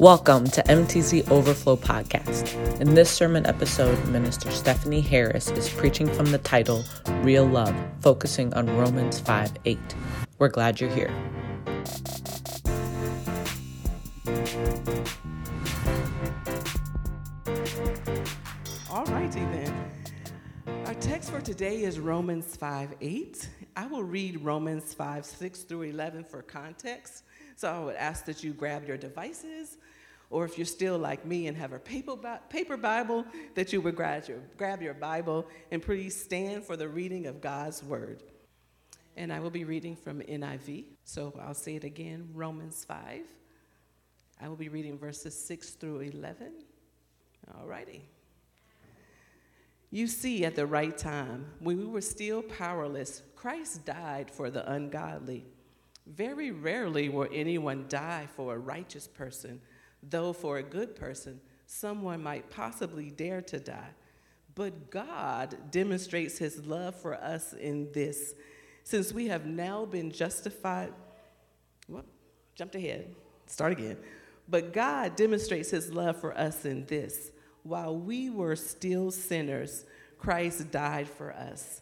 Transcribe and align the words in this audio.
Welcome 0.00 0.48
to 0.48 0.62
MTZ 0.64 1.30
Overflow 1.30 1.76
Podcast. 1.76 2.80
In 2.80 2.96
this 2.96 3.08
sermon 3.08 3.46
episode, 3.46 4.04
Minister 4.08 4.50
Stephanie 4.50 5.00
Harris 5.00 5.50
is 5.50 5.68
preaching 5.68 6.08
from 6.08 6.32
the 6.32 6.38
title 6.38 6.82
Real 7.22 7.46
Love, 7.46 7.76
focusing 8.00 8.52
on 8.54 8.66
Romans 8.76 9.20
5 9.20 9.52
8. 9.64 9.78
We're 10.40 10.48
glad 10.48 10.80
you're 10.80 10.90
here. 10.90 11.14
All 18.90 19.04
righty 19.04 19.40
then. 19.40 19.90
Our 20.86 20.94
text 20.94 21.30
for 21.30 21.40
today 21.40 21.84
is 21.84 22.00
Romans 22.00 22.56
5 22.56 22.96
8. 23.00 23.48
I 23.76 23.86
will 23.86 24.02
read 24.02 24.40
Romans 24.42 24.92
5 24.92 25.24
6 25.24 25.60
through 25.62 25.82
11 25.82 26.24
for 26.24 26.42
context. 26.42 27.22
So 27.56 27.70
I 27.70 27.84
would 27.84 27.96
ask 27.96 28.24
that 28.24 28.42
you 28.42 28.52
grab 28.52 28.86
your 28.86 28.96
devices, 28.96 29.78
or 30.34 30.44
if 30.44 30.58
you're 30.58 30.64
still 30.64 30.98
like 30.98 31.24
me 31.24 31.46
and 31.46 31.56
have 31.56 31.72
a 31.72 31.78
paper, 31.78 32.16
paper 32.48 32.76
Bible, 32.76 33.24
that 33.54 33.72
you 33.72 33.80
would 33.80 33.94
grab 33.94 34.26
your, 34.26 34.38
grab 34.56 34.82
your 34.82 34.92
Bible 34.92 35.46
and 35.70 35.80
please 35.80 36.20
stand 36.20 36.64
for 36.64 36.76
the 36.76 36.88
reading 36.88 37.26
of 37.26 37.40
God's 37.40 37.84
word. 37.84 38.24
And 39.16 39.32
I 39.32 39.38
will 39.38 39.50
be 39.50 39.62
reading 39.62 39.94
from 39.94 40.20
NIV. 40.22 40.86
So 41.04 41.32
I'll 41.40 41.54
say 41.54 41.76
it 41.76 41.84
again 41.84 42.30
Romans 42.34 42.84
5. 42.84 43.20
I 44.42 44.48
will 44.48 44.56
be 44.56 44.68
reading 44.68 44.98
verses 44.98 45.38
6 45.38 45.70
through 45.74 46.00
11. 46.00 46.50
All 47.56 47.68
righty. 47.68 48.02
You 49.92 50.08
see, 50.08 50.44
at 50.44 50.56
the 50.56 50.66
right 50.66 50.98
time, 50.98 51.46
when 51.60 51.78
we 51.78 51.86
were 51.86 52.00
still 52.00 52.42
powerless, 52.42 53.22
Christ 53.36 53.84
died 53.84 54.32
for 54.32 54.50
the 54.50 54.68
ungodly. 54.68 55.46
Very 56.08 56.50
rarely 56.50 57.08
will 57.08 57.28
anyone 57.32 57.84
die 57.88 58.26
for 58.34 58.56
a 58.56 58.58
righteous 58.58 59.06
person, 59.06 59.60
though 60.10 60.32
for 60.32 60.58
a 60.58 60.62
good 60.62 60.96
person, 60.96 61.40
someone 61.66 62.22
might 62.22 62.50
possibly 62.50 63.10
dare 63.10 63.42
to 63.42 63.58
die. 63.58 63.90
But 64.54 64.90
God 64.90 65.56
demonstrates 65.70 66.38
his 66.38 66.64
love 66.64 66.94
for 66.94 67.14
us 67.14 67.52
in 67.52 67.90
this. 67.92 68.34
Since 68.84 69.12
we 69.12 69.28
have 69.28 69.46
now 69.46 69.84
been 69.84 70.12
justified, 70.12 70.92
jumped 72.54 72.74
ahead, 72.74 73.14
start 73.46 73.72
again. 73.72 73.96
But 74.48 74.72
God 74.72 75.16
demonstrates 75.16 75.70
his 75.70 75.92
love 75.92 76.20
for 76.20 76.36
us 76.36 76.64
in 76.64 76.84
this. 76.86 77.30
While 77.62 77.96
we 77.96 78.30
were 78.30 78.56
still 78.56 79.10
sinners, 79.10 79.84
Christ 80.18 80.70
died 80.70 81.08
for 81.08 81.32
us. 81.32 81.80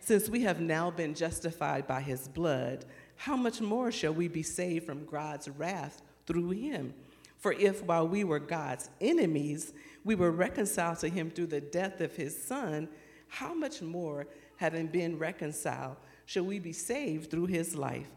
Since 0.00 0.28
we 0.28 0.40
have 0.42 0.60
now 0.60 0.90
been 0.90 1.14
justified 1.14 1.86
by 1.86 2.00
his 2.00 2.28
blood, 2.28 2.86
how 3.16 3.36
much 3.36 3.60
more 3.60 3.92
shall 3.92 4.14
we 4.14 4.26
be 4.26 4.42
saved 4.42 4.86
from 4.86 5.04
God's 5.04 5.48
wrath 5.50 6.00
through 6.26 6.50
him? 6.50 6.94
For 7.38 7.52
if 7.52 7.82
while 7.84 8.06
we 8.06 8.24
were 8.24 8.38
God's 8.38 8.90
enemies, 9.00 9.72
we 10.04 10.14
were 10.14 10.30
reconciled 10.30 10.98
to 11.00 11.08
him 11.08 11.30
through 11.30 11.46
the 11.46 11.60
death 11.60 12.00
of 12.00 12.14
his 12.16 12.40
son, 12.40 12.88
how 13.28 13.54
much 13.54 13.82
more, 13.82 14.26
having 14.56 14.86
been 14.88 15.18
reconciled, 15.18 15.96
shall 16.26 16.44
we 16.44 16.58
be 16.58 16.72
saved 16.72 17.30
through 17.30 17.46
his 17.46 17.74
life? 17.74 18.08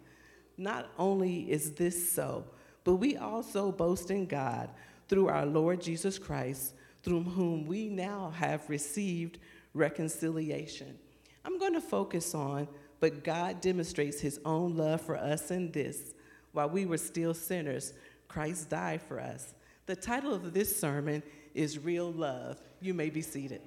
Not 0.58 0.90
only 0.98 1.52
is 1.52 1.72
this 1.74 2.12
so, 2.12 2.46
but 2.84 2.96
we 2.96 3.18
also 3.18 3.72
boast 3.72 4.10
in 4.10 4.26
God 4.26 4.70
through 5.08 5.28
our 5.28 5.46
Lord 5.46 5.82
Jesus 5.82 6.18
Christ, 6.18 6.74
through 7.04 7.24
whom 7.24 7.66
we 7.66 7.90
now 7.90 8.32
have 8.36 8.70
received 8.70 9.40
reconciliation. 9.74 10.98
I'm 11.46 11.60
going 11.60 11.74
to 11.74 11.82
focus 11.82 12.34
on 12.34 12.68
but 13.02 13.24
God 13.24 13.60
demonstrates 13.60 14.22
his 14.22 14.40
own 14.46 14.78
love 14.78 15.02
for 15.02 15.18
us 15.18 15.52
in 15.52 15.72
this 15.72 16.14
while 16.54 16.70
we 16.70 16.86
were 16.86 16.98
still 16.98 17.34
sinners, 17.34 17.94
Christ 18.32 18.70
died 18.70 19.02
for 19.02 19.20
us. 19.20 19.54
The 19.88 19.96
title 19.96 20.34
of 20.34 20.54
this 20.54 20.80
sermon 20.80 21.22
is 21.54 21.78
Real 21.78 22.14
Love. 22.14 22.62
You 22.80 22.94
may 22.94 23.10
be 23.10 23.22
seated. 23.22 23.60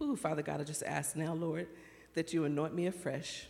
Ooh, 0.00 0.14
Father 0.14 0.42
God, 0.42 0.60
I 0.60 0.64
just 0.64 0.84
ask 0.84 1.16
now, 1.16 1.34
Lord, 1.34 1.66
that 2.14 2.32
you 2.32 2.44
anoint 2.44 2.74
me 2.74 2.86
afresh, 2.86 3.46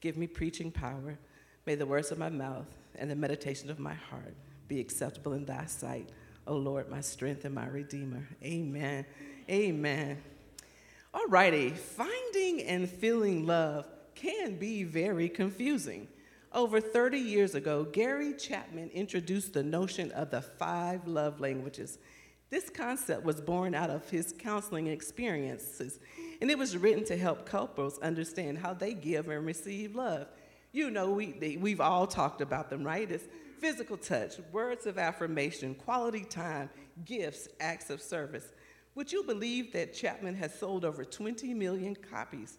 give 0.00 0.16
me 0.16 0.26
preaching 0.26 0.70
power. 0.70 1.18
May 1.66 1.74
the 1.74 1.84
words 1.84 2.10
of 2.10 2.18
my 2.18 2.30
mouth 2.30 2.66
and 2.94 3.10
the 3.10 3.14
meditation 3.14 3.68
of 3.68 3.78
my 3.78 3.94
heart 3.94 4.34
be 4.68 4.80
acceptable 4.80 5.34
in 5.34 5.44
thy 5.44 5.66
sight. 5.66 6.08
O 6.46 6.56
Lord, 6.56 6.88
my 6.88 7.02
strength 7.02 7.44
and 7.44 7.54
my 7.54 7.66
redeemer. 7.66 8.26
Amen. 8.42 9.04
Amen. 9.50 10.22
All 11.12 11.26
righty, 11.28 11.68
finding 11.68 12.62
and 12.62 12.88
feeling 12.88 13.46
love 13.46 13.86
can 14.14 14.56
be 14.56 14.82
very 14.82 15.28
confusing. 15.28 16.08
Over 16.54 16.82
30 16.82 17.18
years 17.18 17.54
ago, 17.54 17.84
Gary 17.84 18.34
Chapman 18.34 18.90
introduced 18.90 19.54
the 19.54 19.62
notion 19.62 20.12
of 20.12 20.30
the 20.30 20.42
five 20.42 21.06
love 21.06 21.40
languages. 21.40 21.98
This 22.50 22.68
concept 22.68 23.24
was 23.24 23.40
born 23.40 23.74
out 23.74 23.88
of 23.88 24.10
his 24.10 24.34
counseling 24.38 24.88
experiences, 24.88 25.98
and 26.42 26.50
it 26.50 26.58
was 26.58 26.76
written 26.76 27.04
to 27.06 27.16
help 27.16 27.46
couples 27.46 27.98
understand 28.00 28.58
how 28.58 28.74
they 28.74 28.92
give 28.92 29.30
and 29.30 29.46
receive 29.46 29.94
love. 29.94 30.26
You 30.72 30.90
know, 30.90 31.12
we, 31.12 31.32
they, 31.32 31.56
we've 31.56 31.80
all 31.80 32.06
talked 32.06 32.42
about 32.42 32.68
them, 32.68 32.84
right? 32.84 33.10
It's 33.10 33.24
physical 33.58 33.96
touch, 33.96 34.34
words 34.52 34.84
of 34.84 34.98
affirmation, 34.98 35.74
quality 35.74 36.24
time, 36.24 36.68
gifts, 37.06 37.48
acts 37.60 37.88
of 37.88 38.02
service. 38.02 38.52
Would 38.94 39.10
you 39.10 39.22
believe 39.22 39.72
that 39.72 39.94
Chapman 39.94 40.34
has 40.34 40.52
sold 40.58 40.84
over 40.84 41.02
20 41.02 41.54
million 41.54 41.96
copies? 41.96 42.58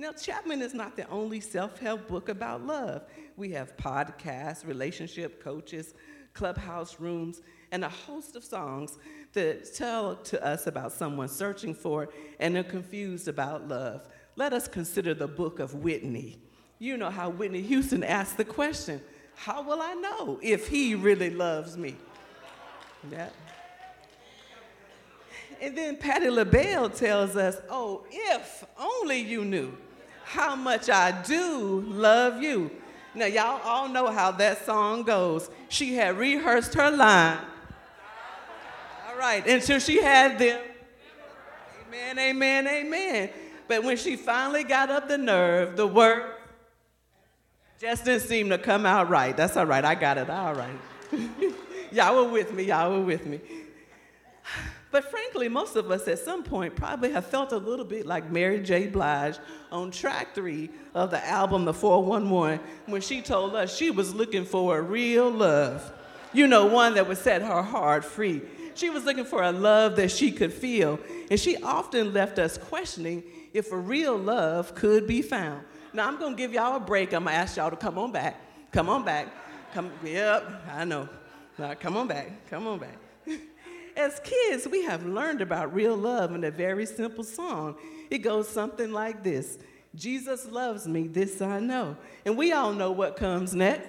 Now, 0.00 0.12
Chapman 0.12 0.62
is 0.62 0.74
not 0.74 0.94
the 0.94 1.08
only 1.10 1.40
self 1.40 1.80
help 1.80 2.06
book 2.06 2.28
about 2.28 2.64
love. 2.64 3.02
We 3.36 3.50
have 3.50 3.76
podcasts, 3.76 4.64
relationship 4.64 5.42
coaches, 5.42 5.92
clubhouse 6.34 7.00
rooms, 7.00 7.42
and 7.72 7.84
a 7.84 7.88
host 7.88 8.36
of 8.36 8.44
songs 8.44 8.96
that 9.32 9.74
tell 9.74 10.14
to 10.14 10.42
us 10.46 10.68
about 10.68 10.92
someone 10.92 11.26
searching 11.26 11.74
for 11.74 12.10
and 12.38 12.56
are 12.56 12.62
confused 12.62 13.26
about 13.26 13.66
love. 13.66 14.06
Let 14.36 14.52
us 14.52 14.68
consider 14.68 15.14
the 15.14 15.26
book 15.26 15.58
of 15.58 15.74
Whitney. 15.74 16.38
You 16.78 16.96
know 16.96 17.10
how 17.10 17.30
Whitney 17.30 17.62
Houston 17.62 18.04
asked 18.04 18.36
the 18.36 18.44
question 18.44 19.02
How 19.34 19.62
will 19.62 19.82
I 19.82 19.94
know 19.94 20.38
if 20.40 20.68
he 20.68 20.94
really 20.94 21.30
loves 21.30 21.76
me? 21.76 21.96
Yeah. 23.10 23.30
And 25.60 25.76
then 25.76 25.96
Patti 25.96 26.30
LaBelle 26.30 26.88
tells 26.90 27.34
us, 27.34 27.56
oh, 27.68 28.06
if 28.12 28.64
only 28.78 29.18
you 29.18 29.44
knew 29.44 29.76
how 30.28 30.54
much 30.54 30.90
I 30.90 31.10
do 31.22 31.80
love 31.86 32.42
you. 32.42 32.70
Now, 33.14 33.26
y'all 33.26 33.60
all 33.64 33.88
know 33.88 34.10
how 34.10 34.30
that 34.32 34.64
song 34.66 35.02
goes. 35.02 35.50
She 35.70 35.94
had 35.94 36.18
rehearsed 36.18 36.74
her 36.74 36.90
line. 36.90 37.38
All 39.08 39.16
right, 39.16 39.46
until 39.46 39.78
she 39.78 40.02
had 40.02 40.38
them. 40.38 40.60
Amen, 41.86 42.18
amen, 42.18 42.66
amen. 42.68 43.30
But 43.66 43.82
when 43.84 43.96
she 43.96 44.16
finally 44.16 44.64
got 44.64 44.90
up 44.90 45.08
the 45.08 45.16
nerve, 45.16 45.76
the 45.76 45.86
word 45.86 46.34
just 47.80 48.04
didn't 48.04 48.22
seem 48.22 48.50
to 48.50 48.58
come 48.58 48.84
out 48.84 49.08
right. 49.08 49.34
That's 49.34 49.56
all 49.56 49.66
right, 49.66 49.84
I 49.84 49.94
got 49.94 50.18
it, 50.18 50.28
all 50.28 50.54
right. 50.54 50.78
y'all 51.90 52.16
were 52.16 52.30
with 52.30 52.52
me, 52.52 52.64
y'all 52.64 52.92
were 52.92 53.00
with 53.00 53.24
me. 53.24 53.40
But 54.90 55.10
frankly, 55.10 55.48
most 55.48 55.76
of 55.76 55.90
us 55.90 56.08
at 56.08 56.18
some 56.18 56.42
point 56.42 56.74
probably 56.74 57.12
have 57.12 57.26
felt 57.26 57.52
a 57.52 57.58
little 57.58 57.84
bit 57.84 58.06
like 58.06 58.30
Mary 58.30 58.60
J. 58.60 58.86
Blige 58.86 59.38
on 59.70 59.90
track 59.90 60.34
three 60.34 60.70
of 60.94 61.10
the 61.10 61.24
album 61.26 61.66
The 61.66 61.74
411 61.74 62.60
when 62.86 63.02
she 63.02 63.20
told 63.20 63.54
us 63.54 63.74
she 63.76 63.90
was 63.90 64.14
looking 64.14 64.46
for 64.46 64.78
a 64.78 64.82
real 64.82 65.30
love. 65.30 65.92
You 66.32 66.46
know, 66.46 66.66
one 66.66 66.94
that 66.94 67.06
would 67.06 67.18
set 67.18 67.42
her 67.42 67.62
heart 67.62 68.04
free. 68.04 68.40
She 68.74 68.90
was 68.90 69.04
looking 69.04 69.24
for 69.24 69.42
a 69.42 69.52
love 69.52 69.96
that 69.96 70.10
she 70.10 70.30
could 70.30 70.52
feel. 70.52 70.98
And 71.30 71.38
she 71.38 71.60
often 71.62 72.12
left 72.14 72.38
us 72.38 72.56
questioning 72.56 73.24
if 73.52 73.72
a 73.72 73.76
real 73.76 74.16
love 74.16 74.74
could 74.74 75.06
be 75.06 75.20
found. 75.20 75.64
Now, 75.92 76.06
I'm 76.06 76.18
going 76.18 76.36
to 76.36 76.36
give 76.36 76.52
y'all 76.52 76.76
a 76.76 76.80
break. 76.80 77.12
I'm 77.12 77.24
going 77.24 77.34
to 77.34 77.40
ask 77.40 77.56
y'all 77.56 77.70
to 77.70 77.76
come 77.76 77.98
on 77.98 78.12
back. 78.12 78.40
Come 78.72 78.88
on 78.88 79.04
back. 79.04 79.28
Come, 79.74 79.90
yep, 80.04 80.62
I 80.70 80.84
know. 80.84 81.08
Now, 81.58 81.74
come 81.74 81.96
on 81.96 82.06
back. 82.06 82.48
Come 82.48 82.66
on 82.66 82.78
back. 82.78 83.07
As 83.98 84.20
kids, 84.20 84.68
we 84.68 84.84
have 84.84 85.04
learned 85.04 85.42
about 85.42 85.74
real 85.74 85.96
love 85.96 86.32
in 86.32 86.44
a 86.44 86.52
very 86.52 86.86
simple 86.86 87.24
song. 87.24 87.74
It 88.10 88.18
goes 88.18 88.48
something 88.48 88.92
like 88.92 89.24
this 89.24 89.58
Jesus 89.92 90.46
loves 90.46 90.86
me, 90.86 91.08
this 91.08 91.42
I 91.42 91.58
know. 91.58 91.96
And 92.24 92.38
we 92.38 92.52
all 92.52 92.72
know 92.72 92.92
what 92.92 93.16
comes 93.16 93.56
next. 93.56 93.88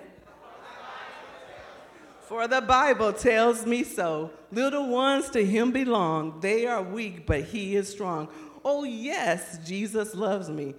For 2.21 2.47
the 2.47 2.61
Bible 2.61 3.13
tells 3.13 3.67
me 3.67 3.83
so. 3.83 4.31
Little 4.51 4.87
ones 4.87 5.29
to 5.31 5.45
him 5.45 5.71
belong. 5.71 6.39
They 6.39 6.65
are 6.65 6.81
weak, 6.81 7.27
but 7.27 7.43
he 7.43 7.75
is 7.75 7.87
strong. 7.87 8.29
Oh, 8.65 8.83
yes, 8.83 9.59
Jesus 9.65 10.15
loves 10.15 10.49
me. 10.49 10.73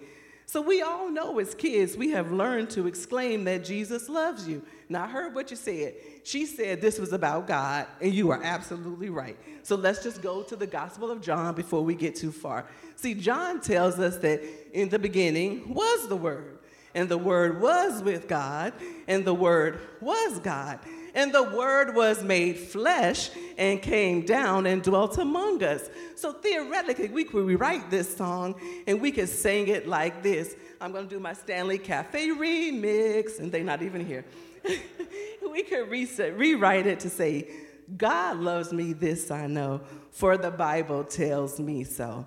So 0.51 0.61
we 0.61 0.83
all 0.83 1.09
know 1.09 1.39
as 1.39 1.55
kids, 1.55 1.97
we 1.97 2.11
have 2.11 2.33
learned 2.33 2.71
to 2.71 2.89
exclaim 2.89 3.45
that 3.45 3.65
Jesus 3.65 4.09
loves 4.09 4.49
you. 4.49 4.63
Now, 4.89 5.05
I 5.05 5.07
heard 5.07 5.33
what 5.33 5.53
you 5.53 5.57
said. 5.57 5.95
She 6.25 6.45
said 6.45 6.81
this 6.81 6.99
was 6.99 7.13
about 7.13 7.47
God, 7.47 7.87
and 8.01 8.13
you 8.13 8.33
are 8.33 8.43
absolutely 8.43 9.11
right. 9.11 9.39
So 9.63 9.77
let's 9.77 10.03
just 10.03 10.23
go 10.23 10.43
to 10.43 10.57
the 10.57 10.67
Gospel 10.67 11.09
of 11.09 11.21
John 11.21 11.55
before 11.55 11.85
we 11.85 11.95
get 11.95 12.17
too 12.17 12.33
far. 12.33 12.67
See, 12.97 13.15
John 13.15 13.61
tells 13.61 14.01
us 14.01 14.17
that 14.17 14.43
in 14.77 14.89
the 14.89 14.99
beginning 14.99 15.73
was 15.73 16.09
the 16.09 16.17
Word, 16.17 16.59
And 16.97 17.09
the 17.09 17.17
Word 17.17 17.61
was 17.61 18.03
with 18.03 18.27
God, 18.27 18.73
and 19.07 19.25
the 19.25 19.33
Word 19.33 19.79
was 20.01 20.41
God. 20.41 20.81
And 21.15 21.33
the 21.33 21.43
Word 21.43 21.95
was 21.95 22.23
made 22.23 22.59
flesh 22.59 23.31
and 23.59 23.81
came 23.83 24.25
down 24.25 24.67
and 24.67 24.83
dwelt 24.83 25.19
among 25.19 25.63
us. 25.63 25.89
So 26.15 26.33
theoretically, 26.33 27.09
we 27.09 27.25
could 27.25 27.47
rewrite 27.47 27.91
this 27.91 28.17
song 28.17 28.55
and 28.87 29.01
we 29.01 29.11
could 29.11 29.29
sing 29.29 29.69
it 29.69 29.87
like 29.87 30.23
this. 30.23 30.55
I'm 30.81 30.93
going 30.93 31.09
to 31.09 31.15
do 31.15 31.21
my 31.21 31.35
Stanley 31.35 31.79
Cafe 31.79 32.29
remix, 32.29 33.39
and 33.39 33.53
they're 33.53 33.65
not 33.65 33.83
even 33.83 34.05
here. 34.05 34.25
we 35.51 35.63
could 35.63 35.91
rewrite 35.91 36.87
it 36.87 37.01
to 37.01 37.11
say, 37.11 37.49
God 37.97 38.39
loves 38.39 38.73
me, 38.73 38.93
this 38.93 39.31
I 39.31 39.47
know, 39.47 39.81
for 40.11 40.37
the 40.37 40.51
Bible 40.51 41.05
tells 41.05 41.59
me 41.59 41.85
so. 41.85 42.25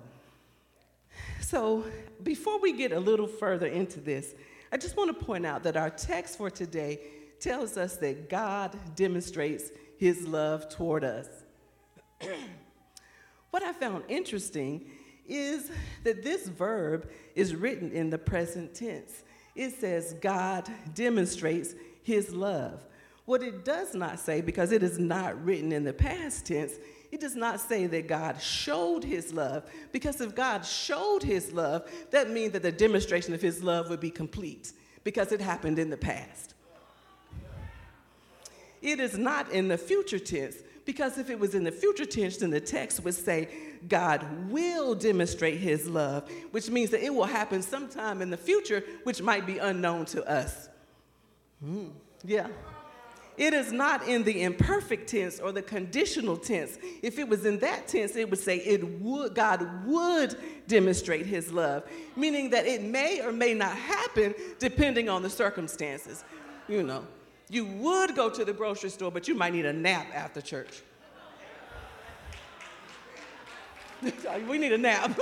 So, 1.40 1.84
before 2.22 2.58
we 2.60 2.72
get 2.72 2.92
a 2.92 3.00
little 3.00 3.26
further 3.26 3.66
into 3.66 4.00
this, 4.00 4.34
I 4.72 4.76
just 4.76 4.96
want 4.96 5.16
to 5.16 5.24
point 5.24 5.46
out 5.46 5.62
that 5.64 5.76
our 5.76 5.90
text 5.90 6.36
for 6.38 6.50
today 6.50 7.00
tells 7.40 7.76
us 7.76 7.96
that 7.96 8.28
God 8.28 8.76
demonstrates 8.96 9.70
his 9.96 10.26
love 10.26 10.68
toward 10.68 11.04
us. 11.04 11.28
what 13.50 13.62
I 13.62 13.72
found 13.72 14.04
interesting 14.08 14.90
is 15.26 15.70
that 16.02 16.22
this 16.22 16.48
verb 16.48 17.10
is 17.34 17.54
written 17.54 17.90
in 17.92 18.10
the 18.10 18.18
present 18.18 18.74
tense. 18.74 19.22
It 19.54 19.72
says, 19.72 20.14
God 20.20 20.68
demonstrates 20.94 21.74
his 22.02 22.34
love. 22.34 22.84
What 23.24 23.42
it 23.42 23.64
does 23.64 23.94
not 23.94 24.18
say, 24.18 24.40
because 24.40 24.72
it 24.72 24.82
is 24.82 24.98
not 24.98 25.42
written 25.42 25.72
in 25.72 25.84
the 25.84 25.94
past 25.94 26.46
tense, 26.46 26.74
it 27.10 27.20
does 27.20 27.36
not 27.36 27.60
say 27.60 27.86
that 27.86 28.08
God 28.08 28.42
showed 28.42 29.04
his 29.04 29.32
love, 29.32 29.64
because 29.92 30.20
if 30.20 30.34
God 30.34 30.66
showed 30.66 31.22
his 31.22 31.52
love, 31.52 31.88
that 32.10 32.28
means 32.28 32.52
that 32.52 32.62
the 32.62 32.72
demonstration 32.72 33.32
of 33.32 33.40
his 33.40 33.62
love 33.62 33.88
would 33.88 34.00
be 34.00 34.10
complete, 34.10 34.72
because 35.04 35.30
it 35.32 35.40
happened 35.40 35.78
in 35.78 35.90
the 35.90 35.96
past. 35.96 36.53
It 38.84 39.00
is 39.00 39.16
not 39.16 39.50
in 39.50 39.68
the 39.68 39.78
future 39.78 40.18
tense, 40.18 40.56
because 40.84 41.16
if 41.16 41.30
it 41.30 41.40
was 41.40 41.54
in 41.54 41.64
the 41.64 41.72
future 41.72 42.04
tense, 42.04 42.36
then 42.36 42.50
the 42.50 42.60
text 42.60 43.02
would 43.02 43.14
say, 43.14 43.48
God 43.88 44.50
will 44.50 44.94
demonstrate 44.94 45.58
his 45.58 45.88
love, 45.88 46.30
which 46.50 46.68
means 46.68 46.90
that 46.90 47.02
it 47.02 47.12
will 47.12 47.24
happen 47.24 47.62
sometime 47.62 48.20
in 48.20 48.28
the 48.28 48.36
future, 48.36 48.84
which 49.04 49.22
might 49.22 49.46
be 49.46 49.56
unknown 49.56 50.04
to 50.06 50.22
us. 50.30 50.68
Mm, 51.64 51.92
yeah. 52.24 52.48
It 53.38 53.54
is 53.54 53.72
not 53.72 54.06
in 54.06 54.22
the 54.22 54.42
imperfect 54.42 55.08
tense 55.08 55.40
or 55.40 55.50
the 55.50 55.62
conditional 55.62 56.36
tense. 56.36 56.76
If 57.02 57.18
it 57.18 57.26
was 57.26 57.46
in 57.46 57.58
that 57.60 57.88
tense, 57.88 58.16
it 58.16 58.28
would 58.28 58.38
say 58.38 58.58
it 58.58 59.00
would 59.00 59.34
God 59.34 59.86
would 59.86 60.36
demonstrate 60.68 61.24
his 61.24 61.50
love, 61.50 61.84
meaning 62.16 62.50
that 62.50 62.66
it 62.66 62.82
may 62.82 63.22
or 63.22 63.32
may 63.32 63.54
not 63.54 63.74
happen 63.76 64.34
depending 64.58 65.08
on 65.08 65.22
the 65.22 65.30
circumstances. 65.30 66.22
You 66.68 66.82
know, 66.82 67.04
you 67.48 67.64
would 67.64 68.14
go 68.14 68.30
to 68.30 68.44
the 68.44 68.52
grocery 68.52 68.90
store, 68.90 69.10
but 69.10 69.28
you 69.28 69.34
might 69.34 69.52
need 69.52 69.66
a 69.66 69.72
nap 69.72 70.06
after 70.14 70.40
church. 70.40 70.82
we 74.48 74.58
need 74.58 74.72
a 74.72 74.78
nap. 74.78 75.18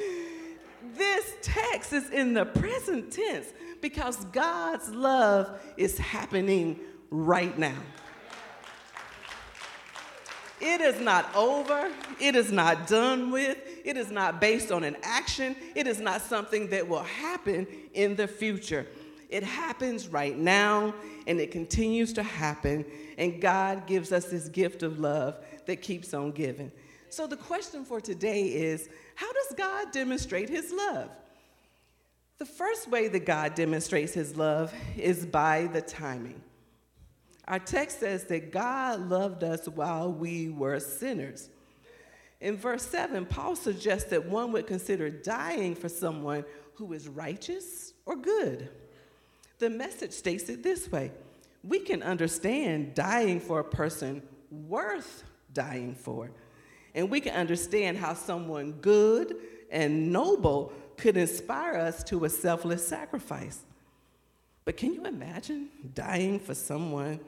this 0.94 1.34
text 1.42 1.92
is 1.92 2.10
in 2.10 2.34
the 2.34 2.44
present 2.44 3.12
tense 3.12 3.46
because 3.80 4.24
God's 4.26 4.90
love 4.90 5.60
is 5.76 5.98
happening 5.98 6.80
right 7.10 7.56
now. 7.58 7.82
It 10.60 10.80
is 10.80 11.00
not 11.00 11.34
over. 11.36 11.90
It 12.18 12.34
is 12.34 12.50
not 12.50 12.86
done 12.86 13.30
with. 13.30 13.58
It 13.84 13.96
is 13.96 14.10
not 14.10 14.40
based 14.40 14.72
on 14.72 14.84
an 14.84 14.96
action. 15.02 15.54
It 15.74 15.86
is 15.86 16.00
not 16.00 16.22
something 16.22 16.70
that 16.70 16.88
will 16.88 17.02
happen 17.02 17.66
in 17.92 18.16
the 18.16 18.26
future. 18.26 18.86
It 19.28 19.42
happens 19.42 20.08
right 20.08 20.36
now 20.36 20.94
and 21.26 21.40
it 21.40 21.50
continues 21.50 22.12
to 22.14 22.22
happen. 22.22 22.84
And 23.18 23.40
God 23.40 23.86
gives 23.86 24.12
us 24.12 24.26
this 24.26 24.48
gift 24.48 24.82
of 24.82 24.98
love 24.98 25.38
that 25.66 25.82
keeps 25.82 26.14
on 26.14 26.32
giving. 26.32 26.70
So 27.08 27.26
the 27.26 27.36
question 27.36 27.84
for 27.84 28.00
today 28.00 28.44
is 28.44 28.88
how 29.14 29.32
does 29.32 29.54
God 29.56 29.92
demonstrate 29.92 30.48
his 30.48 30.72
love? 30.72 31.10
The 32.38 32.46
first 32.46 32.88
way 32.90 33.08
that 33.08 33.24
God 33.24 33.54
demonstrates 33.54 34.12
his 34.12 34.36
love 34.36 34.72
is 34.96 35.24
by 35.24 35.68
the 35.72 35.80
timing. 35.80 36.42
Our 37.48 37.58
text 37.58 38.00
says 38.00 38.24
that 38.24 38.52
God 38.52 39.08
loved 39.08 39.42
us 39.44 39.66
while 39.68 40.12
we 40.12 40.50
were 40.50 40.80
sinners. 40.80 41.48
In 42.40 42.56
verse 42.56 42.84
7, 42.86 43.24
Paul 43.24 43.56
suggests 43.56 44.10
that 44.10 44.26
one 44.26 44.52
would 44.52 44.66
consider 44.66 45.08
dying 45.08 45.74
for 45.74 45.88
someone 45.88 46.44
who 46.74 46.92
is 46.92 47.08
righteous 47.08 47.94
or 48.04 48.16
good. 48.16 48.68
The 49.58 49.70
message 49.70 50.12
states 50.12 50.48
it 50.48 50.62
this 50.62 50.90
way 50.90 51.12
We 51.62 51.80
can 51.80 52.02
understand 52.02 52.94
dying 52.94 53.40
for 53.40 53.60
a 53.60 53.64
person 53.64 54.22
worth 54.50 55.24
dying 55.52 55.94
for. 55.94 56.30
And 56.94 57.10
we 57.10 57.20
can 57.20 57.34
understand 57.34 57.98
how 57.98 58.14
someone 58.14 58.72
good 58.72 59.36
and 59.70 60.12
noble 60.12 60.72
could 60.96 61.16
inspire 61.16 61.74
us 61.74 62.02
to 62.04 62.24
a 62.24 62.28
selfless 62.28 62.86
sacrifice. 62.86 63.60
But 64.64 64.76
can 64.76 64.94
you 64.94 65.04
imagine 65.04 65.68
dying 65.94 66.40
for 66.40 66.54
someone 66.54 67.20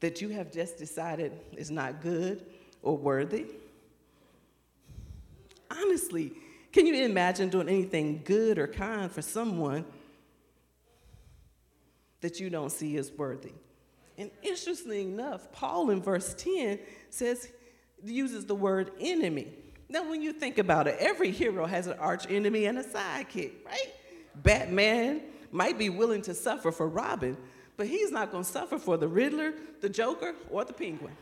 that 0.00 0.20
you 0.20 0.28
have 0.30 0.52
just 0.52 0.78
decided 0.78 1.32
is 1.56 1.70
not 1.70 2.00
good 2.00 2.46
or 2.82 2.96
worthy? 2.96 3.46
Honestly, 5.70 6.32
can 6.72 6.86
you 6.86 7.04
imagine 7.04 7.48
doing 7.48 7.68
anything 7.68 8.22
good 8.24 8.58
or 8.58 8.66
kind 8.66 9.10
for 9.10 9.22
someone 9.22 9.84
that 12.20 12.40
you 12.40 12.50
don't 12.50 12.70
see 12.70 12.96
as 12.96 13.10
worthy? 13.12 13.52
And 14.16 14.30
interestingly 14.42 15.02
enough, 15.02 15.52
Paul 15.52 15.90
in 15.90 16.02
verse 16.02 16.34
10 16.36 16.80
says, 17.10 17.48
uses 18.04 18.46
the 18.46 18.54
word 18.54 18.92
enemy. 19.00 19.48
Now, 19.88 20.08
when 20.08 20.20
you 20.20 20.32
think 20.32 20.58
about 20.58 20.86
it, 20.86 20.96
every 20.98 21.30
hero 21.30 21.66
has 21.66 21.86
an 21.86 21.98
arch 21.98 22.30
enemy 22.30 22.66
and 22.66 22.78
a 22.78 22.84
sidekick, 22.84 23.52
right? 23.64 23.92
Batman 24.34 25.22
might 25.50 25.78
be 25.78 25.88
willing 25.88 26.22
to 26.22 26.34
suffer 26.34 26.70
for 26.70 26.88
Robin, 26.88 27.36
but 27.76 27.86
he's 27.86 28.10
not 28.10 28.30
going 28.30 28.44
to 28.44 28.50
suffer 28.50 28.78
for 28.78 28.96
the 28.96 29.08
Riddler, 29.08 29.54
the 29.80 29.88
Joker, 29.88 30.34
or 30.50 30.64
the 30.64 30.72
Penguin. 30.72 31.16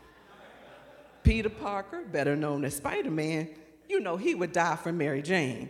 Peter 1.23 1.49
Parker, 1.49 2.03
better 2.03 2.35
known 2.35 2.65
as 2.65 2.75
Spider 2.75 3.11
Man, 3.11 3.49
you 3.87 3.99
know 3.99 4.17
he 4.17 4.35
would 4.35 4.51
die 4.51 4.75
for 4.75 4.91
Mary 4.91 5.21
Jane, 5.21 5.69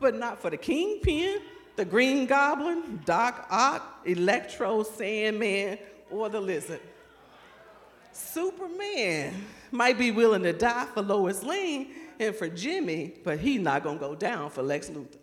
but 0.00 0.14
not 0.14 0.40
for 0.40 0.50
the 0.50 0.56
Kingpin, 0.56 1.40
the 1.76 1.84
Green 1.84 2.26
Goblin, 2.26 3.00
Doc 3.04 3.46
Ock, 3.50 4.00
Electro, 4.04 4.82
Sandman, 4.82 5.78
or 6.10 6.28
the 6.28 6.40
Lizard. 6.40 6.80
Superman 8.12 9.34
might 9.72 9.98
be 9.98 10.10
willing 10.10 10.44
to 10.44 10.52
die 10.52 10.86
for 10.94 11.02
Lois 11.02 11.42
Lane 11.42 11.88
and 12.20 12.34
for 12.34 12.48
Jimmy, 12.48 13.14
but 13.24 13.40
he's 13.40 13.60
not 13.60 13.82
going 13.82 13.98
to 13.98 14.04
go 14.04 14.14
down 14.14 14.50
for 14.50 14.62
Lex 14.62 14.88
Luthor. 14.88 15.18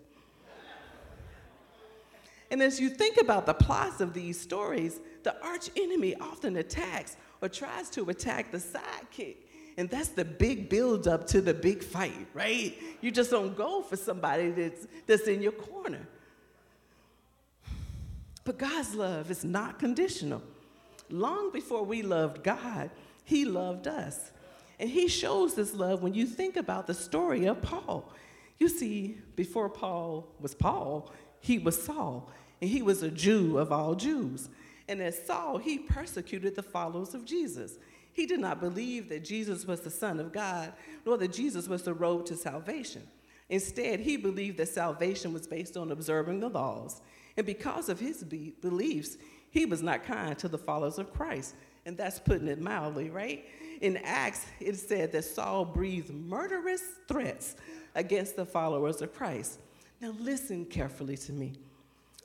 And 2.50 2.62
as 2.62 2.82
you 2.82 2.90
think 2.90 3.16
about 3.16 3.46
the 3.46 3.54
plots 3.54 4.02
of 4.02 4.14
these 4.14 4.38
stories, 4.38 5.00
the 5.24 5.42
arch 5.42 5.70
enemy 5.78 6.16
often 6.16 6.58
attacks 6.58 7.16
or 7.42 7.48
tries 7.48 7.90
to 7.92 8.10
attack 8.10 8.52
the 8.52 8.58
sidekick. 8.58 9.38
And 9.78 9.90
that's 9.90 10.10
the 10.10 10.26
big 10.26 10.68
build 10.68 11.08
up 11.08 11.26
to 11.28 11.40
the 11.40 11.54
big 11.54 11.82
fight, 11.82 12.28
right? 12.34 12.78
You 13.00 13.10
just 13.10 13.32
don't 13.32 13.56
go 13.56 13.82
for 13.82 13.96
somebody 13.96 14.50
that's, 14.50 14.86
that's 15.08 15.28
in 15.28 15.42
your 15.42 15.54
corner. 15.54 16.06
But 18.44 18.58
God's 18.58 18.96
love 18.96 19.30
is 19.30 19.44
not 19.44 19.80
conditional. 19.80 20.42
Long 21.10 21.52
before 21.52 21.84
we 21.84 22.02
loved 22.02 22.44
God, 22.44 22.90
He 23.24 23.46
loved 23.46 23.88
us. 23.88 24.32
And 24.80 24.90
He 24.90 25.08
shows 25.08 25.54
this 25.54 25.74
love 25.74 26.02
when 26.02 26.14
you 26.14 26.26
think 26.26 26.58
about 26.58 26.88
the 26.88 26.94
story 26.94 27.46
of 27.46 27.62
Paul. 27.62 28.12
You 28.58 28.70
see, 28.70 29.18
before 29.36 29.70
Paul 29.70 30.28
was 30.40 30.54
Paul, 30.54 31.12
he 31.40 31.58
was 31.58 31.82
Saul 31.82 32.30
and 32.62 32.70
he 32.70 32.84
was 32.84 33.02
a 33.02 33.10
Jew 33.10 33.58
of 33.58 33.72
all 33.72 33.96
Jews. 33.96 34.50
And 34.88 35.02
as 35.02 35.26
Saul, 35.26 35.58
he 35.58 35.80
persecuted 35.80 36.56
the 36.56 36.62
followers 36.62 37.16
of 37.16 37.26
Jesus. 37.26 37.80
He 38.14 38.28
did 38.28 38.40
not 38.40 38.60
believe 38.60 39.10
that 39.10 39.26
Jesus 39.26 39.66
was 39.66 39.82
the 39.82 39.90
Son 39.90 40.20
of 40.20 40.32
God, 40.32 40.74
nor 41.06 41.18
that 41.18 41.34
Jesus 41.34 41.68
was 41.68 41.82
the 41.82 41.94
road 41.96 42.28
to 42.28 42.36
salvation. 42.36 43.02
Instead, 43.50 44.00
he 44.00 44.16
believed 44.16 44.58
that 44.58 44.70
salvation 44.70 45.34
was 45.34 45.48
based 45.48 45.76
on 45.76 45.92
observing 45.92 46.40
the 46.40 46.50
laws. 46.50 47.02
And 47.42 47.46
because 47.48 47.90
of 47.90 48.00
his 48.00 48.24
be- 48.24 48.54
beliefs, 48.62 49.18
he 49.50 49.66
was 49.66 49.82
not 49.82 50.04
kind 50.04 50.38
to 50.38 50.48
the 50.48 50.60
followers 50.60 51.00
of 51.00 51.12
Christ. 51.12 51.56
And 51.88 51.98
that's 51.98 52.20
putting 52.20 52.48
it 52.48 52.62
mildly, 52.62 53.10
right? 53.10 53.44
In 53.82 53.98
Acts, 53.98 54.46
it 54.60 54.76
said 54.76 55.12
that 55.14 55.24
Saul 55.24 55.66
breathed 55.66 56.14
murderous 56.14 56.84
threats 57.08 57.56
against 57.96 58.36
the 58.36 58.46
followers 58.46 59.02
of 59.02 59.16
Christ. 59.16 59.58
Now, 60.00 60.14
listen 60.20 60.66
carefully 60.66 61.18
to 61.18 61.34
me. 61.34 61.54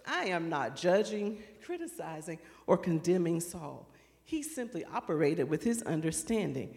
I 0.06 0.26
am 0.26 0.50
not 0.50 0.76
judging, 0.76 1.42
criticizing, 1.64 2.38
or 2.66 2.76
condemning 2.76 3.40
Saul. 3.40 3.86
He 4.26 4.42
simply 4.42 4.84
operated 4.84 5.48
with 5.48 5.64
his 5.64 5.80
understanding. 5.84 6.76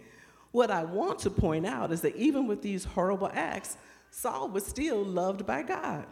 What 0.52 0.72
I 0.72 0.86
want 0.86 1.20
to 1.20 1.30
point 1.30 1.66
out 1.66 1.92
is 1.92 2.00
that 2.02 2.16
even 2.16 2.48
with 2.48 2.62
these 2.62 2.86
horrible 2.86 3.32
acts, 3.34 3.76
Saul 4.12 4.48
was 4.48 4.66
still 4.66 5.04
loved 5.04 5.46
by 5.46 5.62
God. 5.62 6.06